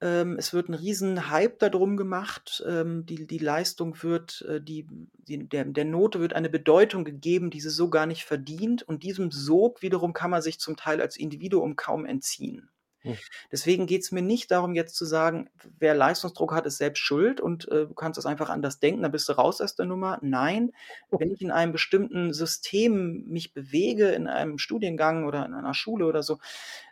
Ähm, 0.00 0.36
es 0.36 0.52
wird 0.52 0.68
ein 0.68 0.74
riesen 0.74 1.30
Hype 1.30 1.58
darum 1.60 1.96
gemacht. 1.96 2.62
Ähm, 2.66 3.06
die, 3.06 3.26
die 3.26 3.38
Leistung 3.38 4.02
wird, 4.02 4.44
äh, 4.48 4.60
die, 4.60 4.88
die, 5.14 5.48
der, 5.48 5.64
der 5.64 5.84
Note 5.84 6.20
wird 6.20 6.32
eine 6.32 6.50
Bedeutung 6.50 7.04
gegeben, 7.04 7.50
die 7.50 7.60
sie 7.60 7.70
so 7.70 7.88
gar 7.88 8.06
nicht 8.06 8.24
verdient. 8.24 8.82
Und 8.82 9.04
diesem 9.04 9.30
Sog 9.30 9.80
wiederum 9.80 10.12
kann 10.12 10.30
man 10.30 10.42
sich 10.42 10.58
zum 10.58 10.76
Teil 10.76 11.00
als 11.00 11.16
Individuum 11.16 11.76
kaum 11.76 12.04
entziehen. 12.04 12.71
Hm. 13.02 13.16
Deswegen 13.50 13.86
geht 13.86 14.02
es 14.02 14.12
mir 14.12 14.22
nicht 14.22 14.50
darum, 14.50 14.74
jetzt 14.74 14.94
zu 14.94 15.04
sagen, 15.04 15.50
wer 15.78 15.94
Leistungsdruck 15.94 16.52
hat, 16.52 16.66
ist 16.66 16.78
selbst 16.78 17.00
schuld 17.00 17.40
und 17.40 17.68
äh, 17.68 17.86
du 17.86 17.94
kannst 17.94 18.18
es 18.18 18.26
einfach 18.26 18.48
anders 18.48 18.78
denken, 18.80 19.02
dann 19.02 19.12
bist 19.12 19.28
du 19.28 19.32
raus 19.32 19.60
aus 19.60 19.74
der 19.74 19.86
Nummer. 19.86 20.18
Nein, 20.22 20.72
wenn 21.10 21.32
ich 21.32 21.42
in 21.42 21.50
einem 21.50 21.72
bestimmten 21.72 22.32
System 22.32 23.24
mich 23.26 23.52
bewege, 23.52 24.10
in 24.10 24.28
einem 24.28 24.58
Studiengang 24.58 25.24
oder 25.24 25.44
in 25.44 25.54
einer 25.54 25.74
Schule 25.74 26.06
oder 26.06 26.22
so, 26.22 26.38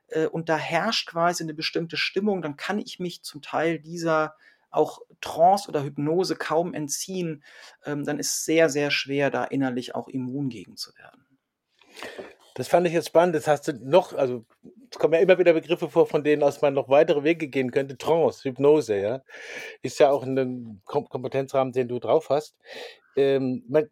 äh, 0.08 0.26
und 0.26 0.48
da 0.48 0.56
herrscht 0.56 1.08
quasi 1.08 1.42
eine 1.44 1.54
bestimmte 1.54 1.96
Stimmung, 1.96 2.42
dann 2.42 2.56
kann 2.56 2.78
ich 2.78 2.98
mich 2.98 3.22
zum 3.22 3.42
Teil 3.42 3.78
dieser 3.78 4.34
auch 4.70 5.00
Trance 5.20 5.68
oder 5.68 5.82
Hypnose 5.82 6.36
kaum 6.36 6.74
entziehen. 6.74 7.42
Ähm, 7.84 8.04
dann 8.04 8.18
ist 8.18 8.34
es 8.34 8.44
sehr, 8.44 8.68
sehr 8.68 8.90
schwer, 8.90 9.30
da 9.30 9.44
innerlich 9.44 9.94
auch 9.94 10.08
immun 10.08 10.48
gegen 10.48 10.76
zu 10.76 10.94
werden. 10.96 11.26
Das 12.54 12.68
fand 12.68 12.86
ich 12.86 12.92
jetzt 12.92 13.08
spannend. 13.08 13.34
Das 13.34 13.46
hast 13.46 13.68
du 13.68 13.72
noch, 13.72 14.12
also 14.12 14.44
es 14.90 14.98
kommen 14.98 15.14
ja 15.14 15.20
immer 15.20 15.38
wieder 15.38 15.52
Begriffe 15.52 15.88
vor, 15.88 16.06
von 16.06 16.24
denen 16.24 16.42
aus 16.42 16.62
man 16.62 16.74
noch 16.74 16.88
weitere 16.88 17.22
Wege 17.22 17.48
gehen 17.48 17.70
könnte. 17.70 17.96
Trance, 17.96 18.48
Hypnose, 18.48 18.98
ja. 18.98 19.22
Ist 19.82 20.00
ja 20.00 20.10
auch 20.10 20.24
ein 20.24 20.82
Kompetenzrahmen, 20.84 21.72
den 21.72 21.88
du 21.88 22.00
drauf 22.00 22.28
hast. 22.28 22.56
Ähm, 23.16 23.64
man, 23.68 23.88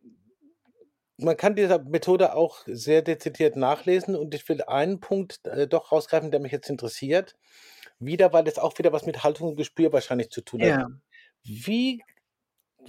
man 1.16 1.36
kann 1.36 1.54
diese 1.54 1.78
Methode 1.78 2.34
auch 2.34 2.62
sehr 2.66 3.02
dezidiert 3.02 3.56
nachlesen 3.56 4.16
und 4.16 4.34
ich 4.34 4.48
will 4.48 4.62
einen 4.62 4.98
Punkt 5.00 5.46
äh, 5.46 5.68
doch 5.68 5.92
rausgreifen, 5.92 6.30
der 6.30 6.40
mich 6.40 6.52
jetzt 6.52 6.70
interessiert. 6.70 7.36
Wieder, 8.00 8.32
weil 8.32 8.44
das 8.44 8.58
auch 8.58 8.78
wieder 8.78 8.92
was 8.92 9.06
mit 9.06 9.22
Haltung 9.22 9.50
und 9.50 9.56
Gespür 9.56 9.92
wahrscheinlich 9.92 10.30
zu 10.30 10.40
tun 10.40 10.62
hat. 10.62 10.68
Ja. 10.68 10.88
Wie, 11.44 12.02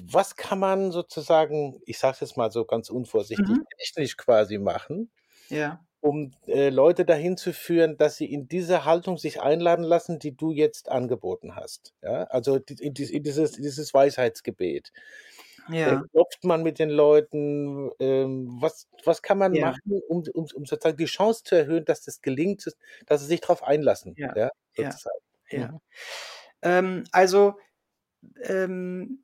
was 0.01 0.35
kann 0.35 0.59
man 0.59 0.91
sozusagen, 0.91 1.81
ich 1.85 1.99
sage 1.99 2.13
es 2.13 2.19
jetzt 2.21 2.37
mal 2.37 2.51
so 2.51 2.65
ganz 2.65 2.89
unvorsichtig, 2.89 3.47
mhm. 3.47 3.65
technisch 3.77 4.17
quasi 4.17 4.57
machen, 4.57 5.11
ja. 5.49 5.83
Um 6.01 6.31
äh, 6.47 6.69
Leute 6.69 7.05
dahin 7.05 7.37
zu 7.37 7.53
führen, 7.53 7.97
dass 7.97 8.17
sie 8.17 8.31
in 8.31 8.47
diese 8.47 8.85
Haltung 8.85 9.17
sich 9.17 9.41
einladen 9.41 9.83
lassen, 9.83 10.19
die 10.19 10.35
du 10.35 10.51
jetzt 10.51 10.89
angeboten 10.89 11.55
hast. 11.55 11.93
Ja? 12.01 12.23
Also 12.25 12.57
in, 12.57 12.93
dieses, 12.93 13.51
dieses 13.51 13.93
Weisheitsgebet. 13.93 14.91
Ja. 15.69 16.01
Äh, 16.01 16.01
klopft 16.11 16.43
man 16.43 16.63
mit 16.63 16.79
den 16.79 16.89
Leuten? 16.89 17.91
Ähm, 17.99 18.57
was, 18.59 18.87
was 19.03 19.21
kann 19.21 19.37
man 19.37 19.53
ja. 19.53 19.67
machen, 19.67 20.01
um, 20.07 20.23
um, 20.33 20.47
um 20.53 20.65
sozusagen 20.65 20.97
die 20.97 21.05
Chance 21.05 21.43
zu 21.43 21.55
erhöhen, 21.55 21.85
dass 21.85 22.01
das 22.01 22.21
gelingt, 22.21 22.65
dass 23.05 23.21
sie 23.21 23.27
sich 23.27 23.41
darauf 23.41 23.63
einlassen? 23.63 24.15
Ja, 24.17 24.35
ja, 24.35 24.49
sozusagen. 24.75 25.19
ja. 25.51 25.67
Mhm. 25.67 25.79
Ähm, 26.61 27.03
also 27.11 27.55
ähm, 28.41 29.23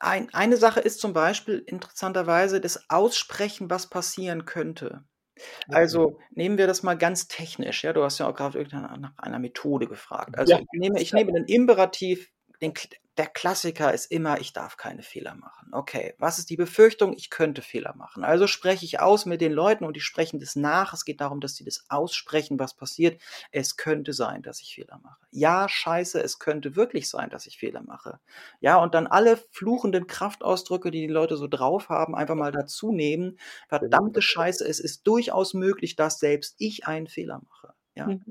ein, 0.00 0.32
eine 0.32 0.56
Sache 0.56 0.80
ist 0.80 1.00
zum 1.00 1.12
Beispiel 1.12 1.58
interessanterweise 1.58 2.60
das 2.60 2.88
Aussprechen, 2.88 3.70
was 3.70 3.88
passieren 3.88 4.46
könnte. 4.46 5.04
Also 5.68 6.18
nehmen 6.30 6.58
wir 6.58 6.66
das 6.66 6.82
mal 6.82 6.96
ganz 6.96 7.28
technisch. 7.28 7.84
Ja, 7.84 7.92
du 7.92 8.02
hast 8.02 8.18
ja 8.18 8.28
auch 8.28 8.34
gerade 8.34 8.62
nach 8.72 9.12
einer 9.16 9.38
Methode 9.38 9.86
gefragt. 9.86 10.38
Also 10.38 10.52
ja, 10.52 10.60
ich, 10.60 10.80
nehme, 10.80 11.00
ich 11.00 11.12
nehme 11.12 11.32
den 11.32 11.44
Imperativ, 11.44 12.30
den, 12.60 12.72
der 13.18 13.26
Klassiker 13.26 13.92
ist 13.92 14.10
immer, 14.10 14.40
ich 14.40 14.54
darf 14.54 14.78
keine 14.78 15.02
Fehler 15.02 15.34
machen. 15.34 15.68
Okay, 15.72 16.14
was 16.18 16.38
ist 16.38 16.48
die 16.48 16.56
Befürchtung? 16.56 17.12
Ich 17.12 17.28
könnte 17.28 17.60
Fehler 17.60 17.94
machen. 17.94 18.24
Also 18.24 18.46
spreche 18.46 18.86
ich 18.86 19.00
aus 19.00 19.26
mit 19.26 19.42
den 19.42 19.52
Leuten 19.52 19.84
und 19.84 19.96
die 19.96 20.00
sprechen 20.00 20.40
das 20.40 20.56
nach. 20.56 20.94
Es 20.94 21.04
geht 21.04 21.20
darum, 21.20 21.40
dass 21.40 21.54
sie 21.54 21.64
das 21.64 21.84
aussprechen, 21.90 22.58
was 22.58 22.74
passiert. 22.74 23.20
Es 23.50 23.76
könnte 23.76 24.14
sein, 24.14 24.40
dass 24.40 24.62
ich 24.62 24.74
Fehler 24.74 24.98
mache. 25.02 25.20
Ja, 25.30 25.68
scheiße, 25.68 26.22
es 26.22 26.38
könnte 26.38 26.74
wirklich 26.74 27.10
sein, 27.10 27.28
dass 27.28 27.46
ich 27.46 27.58
Fehler 27.58 27.82
mache. 27.82 28.18
Ja, 28.60 28.76
und 28.76 28.94
dann 28.94 29.06
alle 29.06 29.36
fluchenden 29.50 30.06
Kraftausdrücke, 30.06 30.90
die 30.90 31.06
die 31.06 31.12
Leute 31.12 31.36
so 31.36 31.48
drauf 31.48 31.90
haben, 31.90 32.14
einfach 32.14 32.34
mal 32.34 32.52
dazu 32.52 32.92
nehmen. 32.92 33.38
Verdammte 33.68 34.22
Scheiße, 34.22 34.66
es 34.66 34.80
ist 34.80 35.06
durchaus 35.06 35.52
möglich, 35.52 35.96
dass 35.96 36.18
selbst 36.18 36.54
ich 36.58 36.86
einen 36.86 37.08
Fehler 37.08 37.42
mache. 37.46 37.61
Ja. 37.94 38.06
Mhm. 38.06 38.24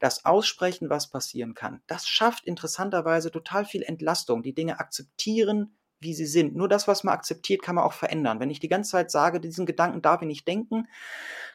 Das 0.00 0.24
Aussprechen, 0.24 0.90
was 0.90 1.10
passieren 1.10 1.54
kann, 1.54 1.82
das 1.86 2.08
schafft 2.08 2.44
interessanterweise 2.44 3.30
total 3.30 3.64
viel 3.64 3.82
Entlastung. 3.82 4.42
Die 4.42 4.54
Dinge 4.54 4.80
akzeptieren, 4.80 5.76
wie 6.00 6.14
sie 6.14 6.26
sind. 6.26 6.54
Nur 6.56 6.68
das, 6.68 6.88
was 6.88 7.04
man 7.04 7.14
akzeptiert, 7.14 7.62
kann 7.62 7.76
man 7.76 7.84
auch 7.84 7.92
verändern. 7.92 8.40
Wenn 8.40 8.50
ich 8.50 8.60
die 8.60 8.68
ganze 8.68 8.92
Zeit 8.92 9.10
sage, 9.10 9.40
diesen 9.40 9.66
Gedanken 9.66 10.02
darf 10.02 10.20
ich 10.22 10.28
nicht 10.28 10.46
denken, 10.46 10.88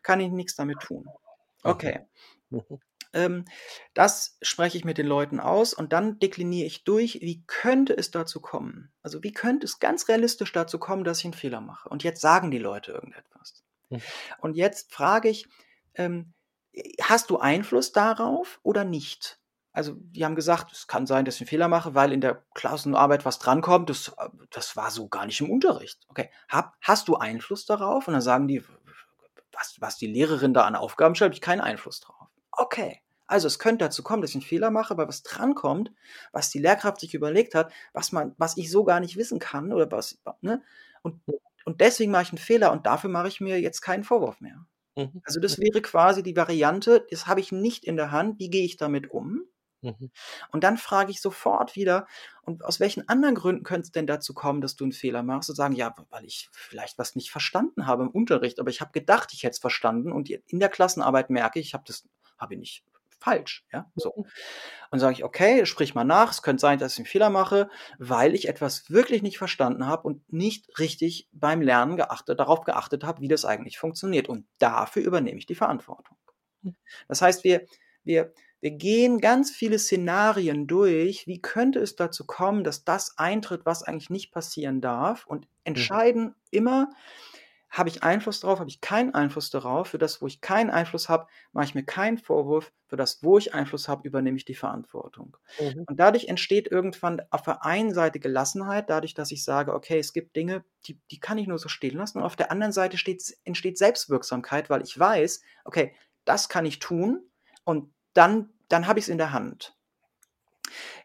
kann 0.04 0.20
ich 0.20 0.32
nichts 0.32 0.56
damit 0.56 0.80
tun. 0.80 1.08
Okay. 1.64 2.02
Mhm. 2.52 2.80
Ähm, 3.14 3.46
das 3.94 4.38
spreche 4.42 4.76
ich 4.76 4.86
mit 4.86 4.98
den 4.98 5.06
Leuten 5.06 5.40
aus 5.40 5.76
und 5.76 5.94
dann 5.94 6.18
dekliniere 6.18 6.66
ich 6.66 6.84
durch, 6.84 7.20
wie 7.22 7.44
könnte 7.46 7.96
es 7.96 8.10
dazu 8.10 8.40
kommen? 8.42 8.92
Also 9.04 9.22
wie 9.22 9.32
könnte 9.32 9.66
es 9.66 9.80
ganz 9.80 10.08
realistisch 10.08 10.52
dazu 10.52 10.80
kommen, 10.80 11.04
dass 11.04 11.20
ich 11.20 11.26
einen 11.26 11.34
Fehler 11.36 11.62
mache? 11.62 11.90
Und 11.90 12.04
jetzt 12.04 12.22
sagen 12.22 12.50
die 12.50 12.58
Leute 12.58 12.92
irgendetwas. 12.92 13.64
Mhm. 13.90 14.02
Und 14.40 14.56
jetzt 14.56 14.92
frage 14.92 15.30
ich, 15.30 15.48
ähm, 15.94 16.34
hast 17.02 17.30
du 17.30 17.40
Einfluss 17.40 17.92
darauf 17.92 18.60
oder 18.64 18.84
nicht? 18.84 19.40
Also, 19.72 19.94
die 19.98 20.26
haben 20.26 20.36
gesagt, 20.36 20.72
es 20.72 20.88
kann 20.88 21.06
sein, 21.06 21.26
dass 21.26 21.36
ich 21.36 21.42
einen 21.42 21.48
Fehler 21.48 21.68
mache, 21.68 21.94
weil 21.94 22.12
in 22.12 22.22
der 22.22 22.44
Klassenarbeit 22.56 23.24
was 23.24 23.40
drankommt. 23.40 23.90
Das, 23.90 24.12
das 24.50 24.76
war 24.76 24.90
so 24.92 25.08
gar 25.08 25.26
nicht 25.26 25.40
im 25.42 25.50
Unterricht. 25.50 26.06
Okay, 26.10 26.30
Hab, 26.50 26.76
hast 26.82 27.08
du 27.08 27.16
Einfluss 27.16 27.66
darauf? 27.66 28.08
Und 28.08 28.14
dann 28.14 28.22
sagen 28.22 28.48
die, 28.48 28.64
was, 29.54 29.76
was 29.80 29.98
die 29.98 30.08
Lehrerin 30.08 30.54
da 30.54 30.66
an 30.66 30.76
Aufgaben 30.76 31.16
habe 31.16 31.34
ich 31.34 31.42
keinen 31.42 31.62
Einfluss 31.62 32.00
drauf. 32.00 32.28
Okay, 32.52 33.02
also 33.28 33.48
es 33.48 33.60
könnte 33.60 33.86
dazu 33.86 34.02
kommen, 34.02 34.22
dass 34.22 34.32
ich 34.32 34.38
einen 34.38 34.42
Fehler 34.42 34.72
mache, 34.72 34.98
weil 34.98 35.08
was 35.08 35.24
drankommt, 35.24 35.92
was 36.32 36.50
die 36.50 36.60
Lehrkraft 36.60 37.00
sich 37.00 37.14
überlegt 37.14 37.54
hat, 37.54 37.72
was 37.94 38.12
man, 38.12 38.34
was 38.38 38.58
ich 38.58 38.72
so 38.72 38.84
gar 38.84 39.00
nicht 39.00 39.18
wissen 39.18 39.40
kann 39.40 39.72
oder 39.72 39.90
was, 39.92 40.20
ne? 40.42 40.64
Und, 41.04 41.22
und 41.64 41.80
deswegen 41.80 42.12
mache 42.12 42.24
ich 42.24 42.30
einen 42.32 42.40
Fehler 42.40 42.72
und 42.72 42.86
dafür 42.86 43.10
mache 43.10 43.28
ich 43.28 43.40
mir 43.40 43.62
jetzt 43.62 43.82
keinen 43.82 44.04
Vorwurf 44.04 44.42
mehr. 44.42 44.66
Mhm. 44.96 45.22
Also 45.24 45.40
das 45.40 45.60
wäre 45.60 45.82
quasi 45.82 46.24
die 46.24 46.36
Variante, 46.36 47.06
das 47.10 47.28
habe 47.28 47.40
ich 47.40 47.52
nicht 47.52 47.86
in 47.86 47.96
der 47.96 48.12
Hand, 48.12 48.40
wie 48.40 48.50
gehe 48.50 48.66
ich 48.66 48.78
damit 48.78 49.12
um? 49.12 49.44
Mhm. 49.82 50.12
Und 50.52 50.64
dann 50.64 50.78
frage 50.78 51.12
ich 51.12 51.22
sofort 51.22 51.76
wieder, 51.76 52.06
und 52.44 52.66
aus 52.66 52.80
welchen 52.82 53.08
anderen 53.08 53.36
Gründen 53.36 53.64
könnte 53.64 53.84
es 53.88 53.92
denn 53.92 54.08
dazu 54.08 54.34
kommen, 54.34 54.60
dass 54.62 54.76
du 54.76 54.84
einen 54.84 54.92
Fehler 54.92 55.24
machst 55.24 55.50
und 55.50 55.56
sagen, 55.56 55.76
ja, 55.76 55.96
weil 56.10 56.26
ich 56.26 56.50
vielleicht 56.52 56.98
was 56.98 57.16
nicht 57.16 57.32
verstanden 57.32 57.88
habe 57.88 58.04
im 58.04 58.10
Unterricht, 58.10 58.60
aber 58.60 58.70
ich 58.72 58.82
habe 58.82 58.92
gedacht, 58.92 59.32
ich 59.34 59.44
hätte 59.44 59.54
es 59.54 59.60
verstanden 59.60 60.12
und 60.12 60.30
in 60.30 60.60
der 60.60 60.70
Klassenarbeit 60.70 61.30
merke 61.30 61.60
ich, 61.60 61.68
ich 61.68 61.74
habe 61.74 61.84
das 61.88 62.08
habe 62.38 62.56
ich 62.56 62.60
nicht 62.60 62.84
falsch. 63.20 63.66
Ja, 63.72 63.92
so. 63.96 64.14
Mhm. 64.16 64.26
Und 64.92 65.00
sage 65.00 65.14
ich, 65.14 65.24
okay, 65.24 65.66
sprich 65.66 65.94
mal 65.94 66.04
nach. 66.04 66.32
Es 66.32 66.42
könnte 66.42 66.62
sein, 66.62 66.80
dass 66.80 66.94
ich 66.94 67.00
einen 67.00 67.06
Fehler 67.06 67.30
mache, 67.30 67.70
weil 67.98 68.34
ich 68.34 68.48
etwas 68.48 68.90
wirklich 68.90 69.22
nicht 69.22 69.38
verstanden 69.38 69.86
habe 69.86 70.04
und 70.04 70.32
nicht 70.32 70.80
richtig 70.80 71.28
beim 71.32 71.62
Lernen 71.62 71.98
geachtet, 71.98 72.40
darauf 72.40 72.64
geachtet 72.64 73.04
habe, 73.04 73.22
wie 73.22 73.28
das 73.28 73.46
eigentlich 73.46 73.78
funktioniert. 73.78 74.30
Und 74.30 74.48
dafür 74.58 75.04
übernehme 75.04 75.38
ich 75.38 75.46
die 75.46 75.56
Verantwortung. 75.56 76.18
Hm. 76.64 76.76
Das 77.08 77.22
heißt, 77.22 77.44
wir, 77.44 77.66
wir, 78.04 78.34
wir 78.62 78.72
gehen 78.72 79.20
ganz 79.20 79.52
viele 79.52 79.80
Szenarien 79.80 80.68
durch. 80.68 81.28
Wie 81.28 81.42
könnte 81.42 81.80
es 81.80 81.96
dazu 81.96 82.26
kommen, 82.26 82.64
dass 82.64 82.84
das 82.84 83.18
eintritt, 83.18 83.66
was 83.66 83.84
eigentlich 83.84 84.10
nicht 84.10 84.32
passieren 84.32 84.82
darf? 84.82 85.26
Und 85.26 85.46
mhm. 85.46 85.52
entscheiden 85.66 86.24
mhm. 86.24 86.34
immer, 86.52 86.90
habe 87.70 87.90
ich 87.90 88.04
Einfluss 88.04 88.40
darauf? 88.40 88.60
Habe 88.60 88.70
ich 88.70 88.82
keinen 88.82 89.14
Einfluss 89.14 89.52
darauf? 89.52 89.90
Für 89.90 90.00
das, 90.00 90.22
wo 90.22 90.28
ich 90.28 90.42
keinen 90.42 90.72
Einfluss 90.72 91.08
habe, 91.08 91.28
mache 91.52 91.66
ich 91.66 91.76
mir 91.76 91.84
keinen 91.84 92.18
Vorwurf. 92.18 92.72
Für 92.88 92.98
das, 92.98 93.22
wo 93.22 93.38
ich 93.38 93.54
Einfluss 93.54 93.88
habe, 93.88 94.08
übernehme 94.08 94.38
ich 94.38 94.46
die 94.46 94.56
Verantwortung. 94.56 95.38
Mhm. 95.60 95.84
Und 95.88 96.00
dadurch 96.00 96.28
entsteht 96.28 96.68
irgendwann 96.68 97.22
auf 97.30 97.44
der 97.44 97.64
einen 97.64 97.94
Seite 97.94 98.20
Gelassenheit, 98.20 98.90
dadurch, 98.90 99.14
dass 99.14 99.32
ich 99.32 99.44
sage, 99.44 99.74
okay, 99.74 100.00
es 100.00 100.14
gibt 100.14 100.36
Dinge, 100.36 100.64
die, 100.86 101.00
die 101.12 101.20
kann 101.20 101.38
ich 101.38 101.48
nur 101.48 101.60
so 101.60 101.70
stehen 101.70 101.98
lassen. 101.98 102.18
Und 102.18 102.24
auf 102.24 102.36
der 102.36 102.52
anderen 102.52 102.74
Seite 102.74 102.98
steht, 102.98 103.24
entsteht 103.44 103.78
Selbstwirksamkeit, 103.78 104.72
weil 104.72 104.82
ich 104.82 104.98
weiß, 104.98 105.42
okay, 105.64 105.94
das 106.26 106.50
kann 106.50 106.66
ich 106.66 106.80
tun 106.80 107.22
und 107.64 107.94
dann, 108.14 108.50
dann 108.68 108.88
habe 108.88 108.98
ich 108.98 109.06
es 109.06 109.10
in 109.10 109.20
der 109.20 109.32
Hand. 109.32 109.76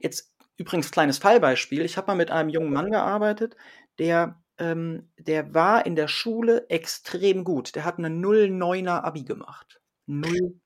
Jetzt 0.01 0.35
übrigens 0.57 0.91
kleines 0.91 1.19
Fallbeispiel. 1.19 1.85
Ich 1.85 1.97
habe 1.97 2.07
mal 2.07 2.17
mit 2.17 2.31
einem 2.31 2.49
jungen 2.49 2.73
Mann 2.73 2.91
gearbeitet, 2.91 3.57
der, 3.99 4.43
ähm, 4.59 5.13
der 5.19 5.55
war 5.55 5.87
in 5.87 5.97
der 5.97 6.09
Schule 6.09 6.69
extrem 6.71 7.45
gut. 7.45 7.75
Der 7.77 7.85
hat 7.85 7.99
eine 7.99 8.09
09er 8.11 9.03
Abi 9.05 9.25
gemacht. 9.25 9.81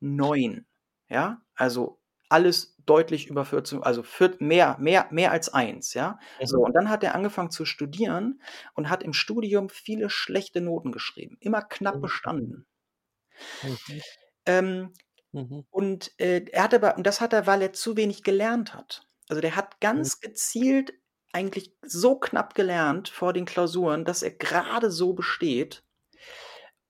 09. 0.00 0.66
Ja, 1.08 1.42
also 1.54 2.00
alles 2.28 2.76
deutlich 2.84 3.28
über 3.28 3.44
14, 3.46 3.82
also 3.82 4.02
mehr, 4.40 4.76
mehr, 4.78 5.08
mehr 5.10 5.32
als 5.32 5.48
eins, 5.52 5.94
ja. 5.94 6.18
So, 6.42 6.58
und 6.60 6.74
dann 6.74 6.90
hat 6.90 7.02
er 7.04 7.14
angefangen 7.14 7.50
zu 7.50 7.64
studieren 7.64 8.42
und 8.74 8.90
hat 8.90 9.02
im 9.02 9.14
Studium 9.14 9.68
viele 9.70 10.10
schlechte 10.10 10.60
Noten 10.60 10.92
geschrieben, 10.92 11.36
immer 11.40 11.62
knapp 11.62 12.00
Mhm. 12.00 12.02
bestanden. 12.02 12.66
Mhm. 13.62 14.02
Ähm, 14.46 14.92
Mhm. 15.32 15.62
und 15.70 16.12
äh, 16.20 16.44
er 16.52 16.64
hat 16.64 16.74
aber, 16.74 16.96
und 16.96 17.06
das 17.06 17.20
hat 17.20 17.32
er, 17.32 17.46
weil 17.46 17.62
er 17.62 17.72
zu 17.74 17.96
wenig 17.96 18.22
gelernt 18.24 18.74
hat. 18.74 19.06
Also 19.28 19.40
der 19.42 19.56
hat 19.56 19.80
Mhm. 19.92 20.08
ganz 20.08 20.20
gezielt 20.20 20.94
eigentlich 21.32 21.72
so 21.82 22.18
knapp 22.18 22.54
gelernt 22.54 23.08
vor 23.08 23.32
den 23.32 23.44
Klausuren, 23.44 24.04
dass 24.04 24.22
er 24.22 24.30
gerade 24.30 24.90
so 24.90 25.12
besteht. 25.12 25.84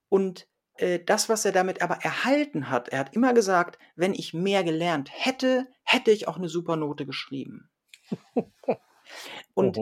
Und 0.09 0.49
äh, 0.77 1.01
das, 1.01 1.29
was 1.29 1.45
er 1.45 1.53
damit 1.53 1.83
aber 1.83 1.97
erhalten 1.97 2.71
hat, 2.71 2.89
er 2.89 3.01
hat 3.01 3.15
immer 3.15 3.35
gesagt, 3.35 3.79
wenn 3.97 4.15
ich 4.15 4.35
mehr 4.35 4.65
gelernt 4.65 5.11
hätte, 5.13 5.67
hätte 5.83 6.11
ich 6.11 6.29
auch 6.29 6.37
eine 6.37 6.49
super 6.49 6.77
Note 6.77 7.05
geschrieben. 7.05 7.69
Und 9.55 9.81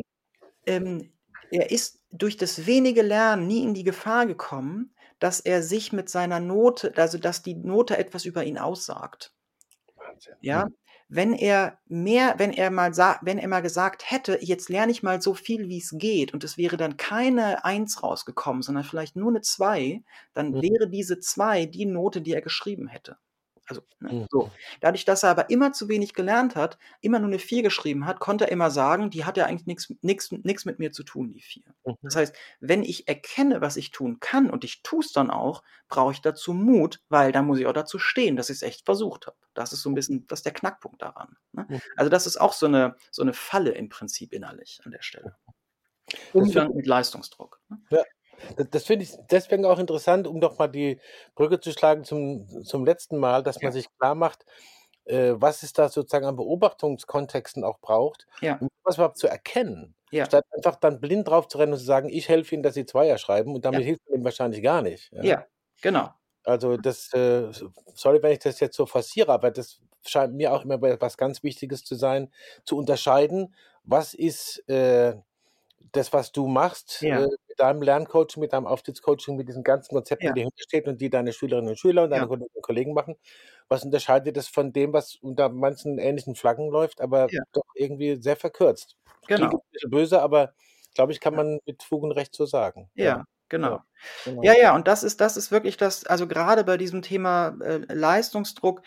ähm, 0.66 1.12
er 1.50 1.70
ist 1.70 2.00
durch 2.10 2.36
das 2.36 2.66
wenige 2.66 3.02
Lernen 3.02 3.46
nie 3.46 3.62
in 3.62 3.74
die 3.74 3.84
Gefahr 3.84 4.26
gekommen, 4.26 4.94
dass 5.18 5.40
er 5.40 5.62
sich 5.62 5.92
mit 5.92 6.08
seiner 6.08 6.40
Note, 6.40 6.92
also 6.96 7.18
dass 7.18 7.42
die 7.42 7.54
Note 7.54 7.96
etwas 7.96 8.24
über 8.24 8.44
ihn 8.44 8.58
aussagt. 8.58 9.32
Wahnsinn. 9.96 10.34
Ja. 10.40 10.68
Wenn 11.08 11.32
er 11.34 11.78
mehr, 11.86 12.34
wenn 12.38 12.52
er 12.52 12.70
mal 12.70 12.92
wenn 13.22 13.38
er 13.38 13.48
mal 13.48 13.60
gesagt 13.62 14.10
hätte, 14.10 14.38
jetzt 14.42 14.68
lerne 14.68 14.92
ich 14.92 15.02
mal 15.02 15.20
so 15.22 15.34
viel, 15.34 15.68
wie 15.68 15.78
es 15.78 15.94
geht, 15.98 16.34
und 16.34 16.44
es 16.44 16.56
wäre 16.58 16.76
dann 16.76 16.96
keine 16.96 17.64
Eins 17.64 18.02
rausgekommen, 18.02 18.62
sondern 18.62 18.84
vielleicht 18.84 19.16
nur 19.16 19.30
eine 19.30 19.40
Zwei, 19.42 20.02
dann 20.34 20.52
Mhm. 20.52 20.60
wäre 20.60 20.88
diese 20.90 21.18
Zwei 21.20 21.66
die 21.66 21.86
Note, 21.86 22.20
die 22.22 22.32
er 22.32 22.42
geschrieben 22.42 22.88
hätte. 22.88 23.16
Also, 23.68 23.82
ne, 24.00 24.26
so. 24.30 24.46
Mhm. 24.46 24.50
Dadurch, 24.80 25.04
dass 25.04 25.22
er 25.22 25.30
aber 25.30 25.50
immer 25.50 25.72
zu 25.72 25.88
wenig 25.88 26.14
gelernt 26.14 26.54
hat, 26.54 26.78
immer 27.00 27.18
nur 27.18 27.28
eine 27.28 27.38
Vier 27.38 27.62
geschrieben 27.62 28.06
hat, 28.06 28.20
konnte 28.20 28.44
er 28.46 28.52
immer 28.52 28.70
sagen, 28.70 29.10
die 29.10 29.24
hat 29.24 29.36
ja 29.36 29.46
eigentlich 29.46 29.66
nichts 30.02 30.64
mit 30.64 30.78
mir 30.78 30.92
zu 30.92 31.02
tun, 31.02 31.32
die 31.32 31.42
Vier. 31.42 31.64
Das 32.02 32.14
Mhm. 32.14 32.18
heißt, 32.18 32.36
wenn 32.60 32.82
ich 32.82 33.08
erkenne, 33.08 33.60
was 33.60 33.76
ich 33.76 33.90
tun 33.90 34.18
kann 34.20 34.50
und 34.50 34.62
ich 34.64 34.82
tue 34.82 35.00
es 35.00 35.12
dann 35.12 35.30
auch, 35.30 35.62
brauche 35.88 36.12
ich 36.12 36.20
dazu 36.20 36.52
Mut, 36.52 37.00
weil 37.08 37.32
dann 37.32 37.46
muss 37.46 37.58
ich 37.58 37.66
auch 37.66 37.72
dazu 37.72 37.98
stehen, 37.98 38.36
dass 38.36 38.50
ich 38.50 38.56
es 38.56 38.62
echt 38.62 38.84
versucht 38.84 39.26
habe. 39.26 39.36
Das 39.54 39.72
ist 39.72 39.82
so 39.82 39.90
ein 39.90 39.94
bisschen, 39.94 40.26
das 40.28 40.40
ist 40.40 40.44
der 40.46 40.52
Knackpunkt 40.52 41.02
daran. 41.02 41.36
Ne? 41.52 41.66
Mhm. 41.68 41.80
Also 41.96 42.10
das 42.10 42.26
ist 42.26 42.40
auch 42.40 42.52
so 42.52 42.66
eine, 42.66 42.96
so 43.10 43.22
eine 43.22 43.32
Falle 43.32 43.70
im 43.72 43.88
Prinzip 43.88 44.32
innerlich 44.32 44.80
an 44.84 44.92
der 44.92 45.02
Stelle. 45.02 45.36
Das 46.06 46.20
finde 46.30 46.46
Umgang 46.46 46.74
mit 46.74 46.86
Leistungsdruck. 46.86 47.60
Ne? 47.68 47.78
ja, 47.90 48.04
das, 48.56 48.68
das 48.70 48.84
finde 48.84 49.04
ich 49.04 49.12
deswegen 49.30 49.64
auch 49.64 49.78
interessant, 49.78 50.26
um 50.26 50.40
doch 50.40 50.58
mal 50.58 50.68
die 50.68 51.00
Brücke 51.34 51.60
zu 51.60 51.72
schlagen 51.72 52.04
zum, 52.04 52.46
zum 52.64 52.84
letzten 52.84 53.18
Mal, 53.18 53.42
dass 53.42 53.62
man 53.62 53.70
Ja, 53.70 53.72
sich 53.72 53.86
klar 53.98 54.14
macht, 54.14 54.44
äh, 55.04 55.34
was 55.36 55.62
es 55.62 55.72
da 55.72 55.88
sozusagen 55.88 56.26
an 56.26 56.36
Beobachtungskontexten 56.36 57.64
auch 57.64 57.80
braucht, 57.80 58.26
ja, 58.40 58.60
um 58.60 58.68
was 58.84 58.96
überhaupt 58.96 59.18
zu 59.18 59.28
erkennen. 59.28 59.94
ja, 60.10 60.26
Statt 60.26 60.44
einfach 60.52 60.76
dann 60.76 61.00
blind 61.00 61.28
drauf 61.28 61.48
zu 61.48 61.58
rennen 61.58 61.72
und 61.74 61.78
zu 61.78 61.84
sagen, 61.84 62.08
ich 62.08 62.28
helfe 62.28 62.54
Ihnen, 62.54 62.62
dass 62.64 62.74
Sie 62.74 62.86
Zweier 62.86 63.18
schreiben 63.18 63.54
und 63.54 63.64
damit 63.64 63.84
hilft 63.84 64.08
man 64.10 64.20
ihm 64.20 64.24
wahrscheinlich 64.24 64.62
gar 64.62 64.82
nicht. 64.82 65.12
Ja? 65.12 65.30
ja, 65.30 65.46
genau. 65.82 66.14
Also 66.44 66.76
das, 66.76 67.12
äh, 67.12 67.50
sorry, 67.94 68.22
wenn 68.22 68.32
ich 68.32 68.38
das 68.38 68.60
jetzt 68.60 68.76
so 68.76 68.86
forciere, 68.86 69.32
aber 69.32 69.50
das 69.50 69.80
scheint 70.06 70.34
mir 70.34 70.52
auch 70.52 70.62
immer 70.64 70.80
was 71.00 71.16
ganz 71.16 71.42
Wichtiges 71.42 71.84
zu 71.84 71.96
sein, 71.96 72.32
zu 72.64 72.76
unterscheiden, 72.78 73.54
was 73.82 74.14
ist 74.14 74.68
äh, 74.68 75.16
das, 75.92 76.12
was 76.12 76.32
du 76.32 76.46
machst 76.46 77.02
Ja, 77.02 77.24
äh, 77.24 77.28
mit 77.48 77.60
deinem 77.60 77.82
Lerncoaching, 77.82 78.40
mit 78.40 78.52
deinem 78.52 78.66
Aufstiegscoaching, 78.66 79.36
mit 79.36 79.48
diesen 79.48 79.62
ganzen 79.62 79.94
Konzepten, 79.94 80.24
die 80.24 80.28
ja, 80.28 80.34
dahinter 80.34 80.62
stehen 80.62 80.84
und 80.86 81.00
die 81.00 81.10
deine 81.10 81.32
Schülerinnen 81.32 81.70
und 81.70 81.78
Schüler 81.78 82.04
und 82.04 82.10
deine 82.10 82.22
ja, 82.22 82.28
Kolleginnen 82.28 82.54
und 82.54 82.62
Kollegen 82.62 82.94
machen. 82.94 83.16
Was 83.68 83.84
unterscheidet 83.84 84.36
das 84.36 84.48
von 84.48 84.72
dem, 84.72 84.92
was 84.92 85.16
unter 85.16 85.48
manchen 85.48 85.98
ähnlichen 85.98 86.34
Flaggen 86.34 86.70
läuft, 86.70 87.00
aber 87.00 87.28
doch 87.52 87.64
irgendwie 87.74 88.16
sehr 88.20 88.36
verkürzt? 88.36 88.96
Genau. 89.26 89.46
ein 89.46 89.60
bisschen 89.72 89.90
böse, 89.90 90.22
aber 90.22 90.54
glaube 90.94 91.12
ich, 91.12 91.20
kann 91.20 91.34
man 91.34 91.60
mit 91.66 91.82
Fug 91.82 92.02
und 92.02 92.12
Recht 92.12 92.34
so 92.34 92.46
sagen. 92.46 92.90
Ja, 92.94 93.04
ja, 93.04 93.24
genau. 93.48 93.70
ja, 93.70 93.84
genau. 94.24 94.42
Ja, 94.42 94.54
ja, 94.54 94.74
und 94.74 94.86
das 94.88 95.02
ist, 95.02 95.20
das 95.20 95.36
ist 95.36 95.50
wirklich 95.50 95.76
das, 95.76 96.06
also 96.06 96.26
gerade 96.26 96.64
bei 96.64 96.76
diesem 96.76 97.02
Thema 97.02 97.56
äh, 97.60 97.78
Leistungsdruck 97.92 98.82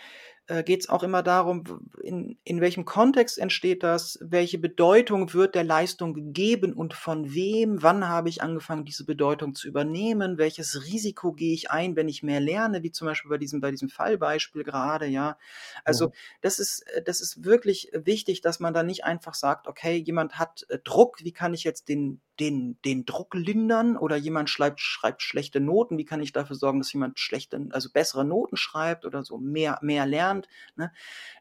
äh, 0.50 0.64
geht 0.64 0.82
es 0.82 0.90
auch 0.90 1.04
immer 1.04 1.24
darum, 1.24 1.64
in, 2.04 2.38
in 2.44 2.62
welchem 2.62 2.86
Kontext 2.86 3.38
entsteht 3.38 3.84
das, 3.84 4.20
welche 4.22 4.58
Bedeutung 4.60 5.34
wird 5.34 5.56
der 5.56 5.64
Leistung 5.64 6.14
gegeben 6.14 6.74
und 6.74 6.94
von 6.94 7.34
wem, 7.34 7.82
wann 7.82 8.08
habe 8.08 8.30
ich 8.30 8.42
angefangen, 8.44 8.86
diese 8.86 9.06
Bedeutung 9.06 9.56
zu 9.56 9.68
übernehmen, 9.68 10.38
welches 10.38 10.86
Risiko 10.86 11.34
gehe 11.34 11.54
ich 11.54 11.72
ein, 11.72 11.96
wenn 11.96 12.10
ich 12.10 12.24
mehr 12.24 12.42
lerne, 12.42 12.84
wie 12.84 12.92
zum 12.92 13.08
Beispiel 13.08 13.30
bei 13.30 13.38
diesem, 13.38 13.62
bei 13.62 13.72
diesem 13.72 13.90
Fallbeispiel 13.90 14.64
gerade, 14.64 15.06
ja. 15.08 15.38
Also 15.86 16.08
Mhm. 16.08 16.14
das 16.42 16.60
ist, 16.60 16.82
äh, 16.88 17.02
das 17.04 17.22
ist 17.22 17.44
wirklich 17.44 17.92
wichtig, 17.94 18.42
dass 18.42 18.60
man 18.60 18.74
da 18.74 18.84
nicht 18.84 19.04
einfach 19.06 19.34
sagt, 19.34 19.68
okay, 19.68 19.96
jemand 19.98 20.38
hat 20.40 20.66
äh, 20.70 20.80
Druck, 20.84 21.24
wie 21.24 21.32
kann 21.34 21.54
ich 21.54 21.64
jetzt 21.64 21.90
den, 21.90 22.22
den, 22.40 22.78
den 22.84 23.06
Druck 23.06 23.34
lindern? 23.34 23.98
Oder 23.98 24.16
jemand 24.16 24.50
schreibt, 24.50 24.82
schreibt 24.82 25.22
schlechte 25.22 25.60
Noten, 25.60 25.98
wie 25.98 26.06
kann 26.06 26.22
ich 26.22 26.32
dafür 26.32 26.56
sorgen, 26.56 26.80
dass 26.80 26.94
jemand 26.94 27.20
schlechte, 27.20 27.68
also 27.72 27.90
bessere 27.92 28.26
Noten 28.26 28.58
schreibt 28.58 29.06
oder 29.06 29.24
so 29.24 29.38
mehr, 29.38 29.80
mehr 29.82 30.06
lernt? 30.06 30.48
Ne? 30.76 30.92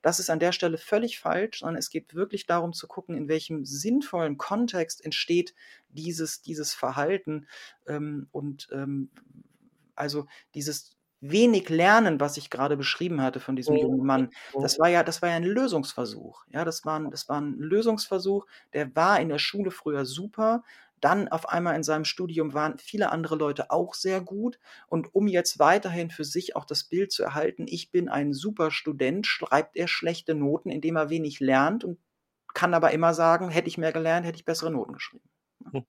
Das 0.02 0.20
ist 0.20 0.30
an 0.30 0.40
der 0.40 0.52
Stelle 0.52 0.78
völlig 0.78 1.18
falsch, 1.18 1.60
sondern 1.60 1.76
es 1.76 1.90
geht 1.90 2.14
wirklich 2.14 2.46
darum 2.46 2.72
zu 2.72 2.86
gucken, 2.86 3.16
in 3.16 3.28
welchem 3.28 3.64
sinnvollen 3.64 4.38
Kontext 4.38 5.04
entsteht 5.04 5.54
dieses, 5.90 6.42
dieses 6.42 6.74
Verhalten 6.74 7.46
ähm, 7.86 8.28
und 8.32 8.68
ähm, 8.72 9.10
also 9.94 10.26
dieses 10.54 10.98
wenig 11.20 11.68
Lernen, 11.68 12.20
was 12.20 12.36
ich 12.36 12.50
gerade 12.50 12.76
beschrieben 12.76 13.20
hatte 13.22 13.40
von 13.40 13.56
diesem 13.56 13.76
jungen 13.76 14.04
Mann, 14.04 14.30
das 14.60 14.78
war 14.78 14.88
ja, 14.88 15.02
das 15.02 15.20
war 15.20 15.30
ja 15.30 15.36
ein 15.36 15.44
Lösungsversuch. 15.44 16.44
Ja, 16.50 16.64
das 16.64 16.84
war, 16.84 17.00
das 17.10 17.28
war 17.28 17.40
ein 17.40 17.54
Lösungsversuch, 17.58 18.46
der 18.72 18.94
war 18.94 19.20
in 19.20 19.28
der 19.28 19.38
Schule 19.38 19.70
früher 19.70 20.04
super. 20.04 20.62
Dann 21.00 21.28
auf 21.28 21.48
einmal 21.48 21.76
in 21.76 21.82
seinem 21.82 22.04
Studium 22.04 22.54
waren 22.54 22.78
viele 22.78 23.10
andere 23.10 23.36
Leute 23.36 23.70
auch 23.70 23.94
sehr 23.94 24.20
gut. 24.20 24.58
Und 24.86 25.14
um 25.14 25.26
jetzt 25.26 25.58
weiterhin 25.58 26.10
für 26.10 26.24
sich 26.24 26.56
auch 26.56 26.64
das 26.64 26.84
Bild 26.84 27.12
zu 27.12 27.22
erhalten, 27.22 27.66
ich 27.68 27.90
bin 27.90 28.08
ein 28.08 28.32
super 28.32 28.70
Student, 28.70 29.26
schreibt 29.26 29.76
er 29.76 29.88
schlechte 29.88 30.34
Noten, 30.34 30.70
indem 30.70 30.96
er 30.96 31.10
wenig 31.10 31.40
lernt 31.40 31.84
und 31.84 31.98
kann 32.54 32.74
aber 32.74 32.90
immer 32.92 33.14
sagen, 33.14 33.50
hätte 33.50 33.68
ich 33.68 33.78
mehr 33.78 33.92
gelernt, 33.92 34.26
hätte 34.26 34.36
ich 34.36 34.44
bessere 34.44 34.70
Noten 34.70 34.94
geschrieben. 34.94 35.28
Mhm. 35.72 35.86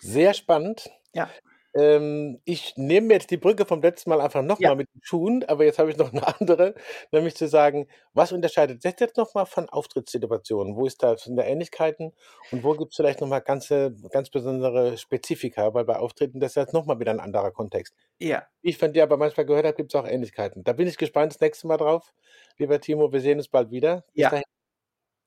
Sehr 0.00 0.34
spannend. 0.34 0.90
Ja, 1.12 1.28
Ähm, 1.74 2.40
ich 2.44 2.76
nehme 2.76 3.14
jetzt 3.14 3.30
die 3.30 3.36
Brücke 3.36 3.64
vom 3.64 3.80
letzten 3.82 4.10
Mal 4.10 4.20
einfach 4.20 4.42
ja, 4.58 4.70
nochmal 4.70 4.76
mit 4.76 4.88
den 4.94 5.00
Schuhen, 5.02 5.44
aber 5.44 5.64
jetzt 5.64 5.78
habe 5.78 5.90
ich 5.90 5.96
noch 5.96 6.12
eine 6.12 6.26
andere, 6.40 6.74
nämlich 7.12 7.36
zu 7.36 7.46
sagen, 7.48 7.86
was 8.12 8.32
unterscheidet 8.32 8.84
das 8.84 8.94
jetzt 8.98 9.16
nochmal 9.16 9.46
von 9.46 9.68
Auftrittssituationen? 9.68 10.76
Wo 10.76 10.86
ist 10.86 11.02
da 11.02 11.16
sind 11.16 11.36
da 11.36 11.44
Ähnlichkeiten 11.44 12.12
und 12.50 12.64
wo 12.64 12.74
gibt 12.74 12.92
es 12.92 12.96
vielleicht 12.96 13.20
nochmal 13.20 13.40
ganze, 13.42 13.94
ganz 14.10 14.30
besondere 14.30 14.96
Spezifika, 14.98 15.72
weil 15.74 15.84
bei 15.84 15.96
Auftritten 15.98 16.40
das 16.40 16.52
ist 16.52 16.56
jetzt 16.56 16.74
nochmal 16.74 16.98
wieder 17.00 17.12
ein 17.12 17.20
anderer 17.20 17.52
Kontext. 17.52 17.94
ja. 18.20 18.50
Ich 18.62 18.78
von 18.78 18.92
dir 18.92 19.02
aber 19.04 19.16
manchmal 19.16 19.46
gehört 19.46 19.66
habe, 19.66 19.76
gibt 19.76 19.94
es 19.94 20.00
auch 20.00 20.06
Ähnlichkeiten. 20.06 20.64
Da 20.64 20.72
bin 20.74 20.86
ich 20.88 20.98
gespannt 20.98 21.32
das 21.32 21.40
nächste 21.40 21.66
Mal 21.66 21.76
drauf. 21.78 22.12
Lieber 22.58 22.80
Timo, 22.80 23.12
wir 23.12 23.20
sehen 23.20 23.38
uns 23.38 23.48
bald 23.48 23.70
wieder. 23.70 24.04
Bis 24.16 24.22
Ja, 24.22 24.28
dahin, 24.28 24.44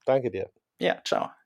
danke 0.05 0.31
dir. 0.31 0.51
ja, 0.79 1.01
ciao. 1.03 1.42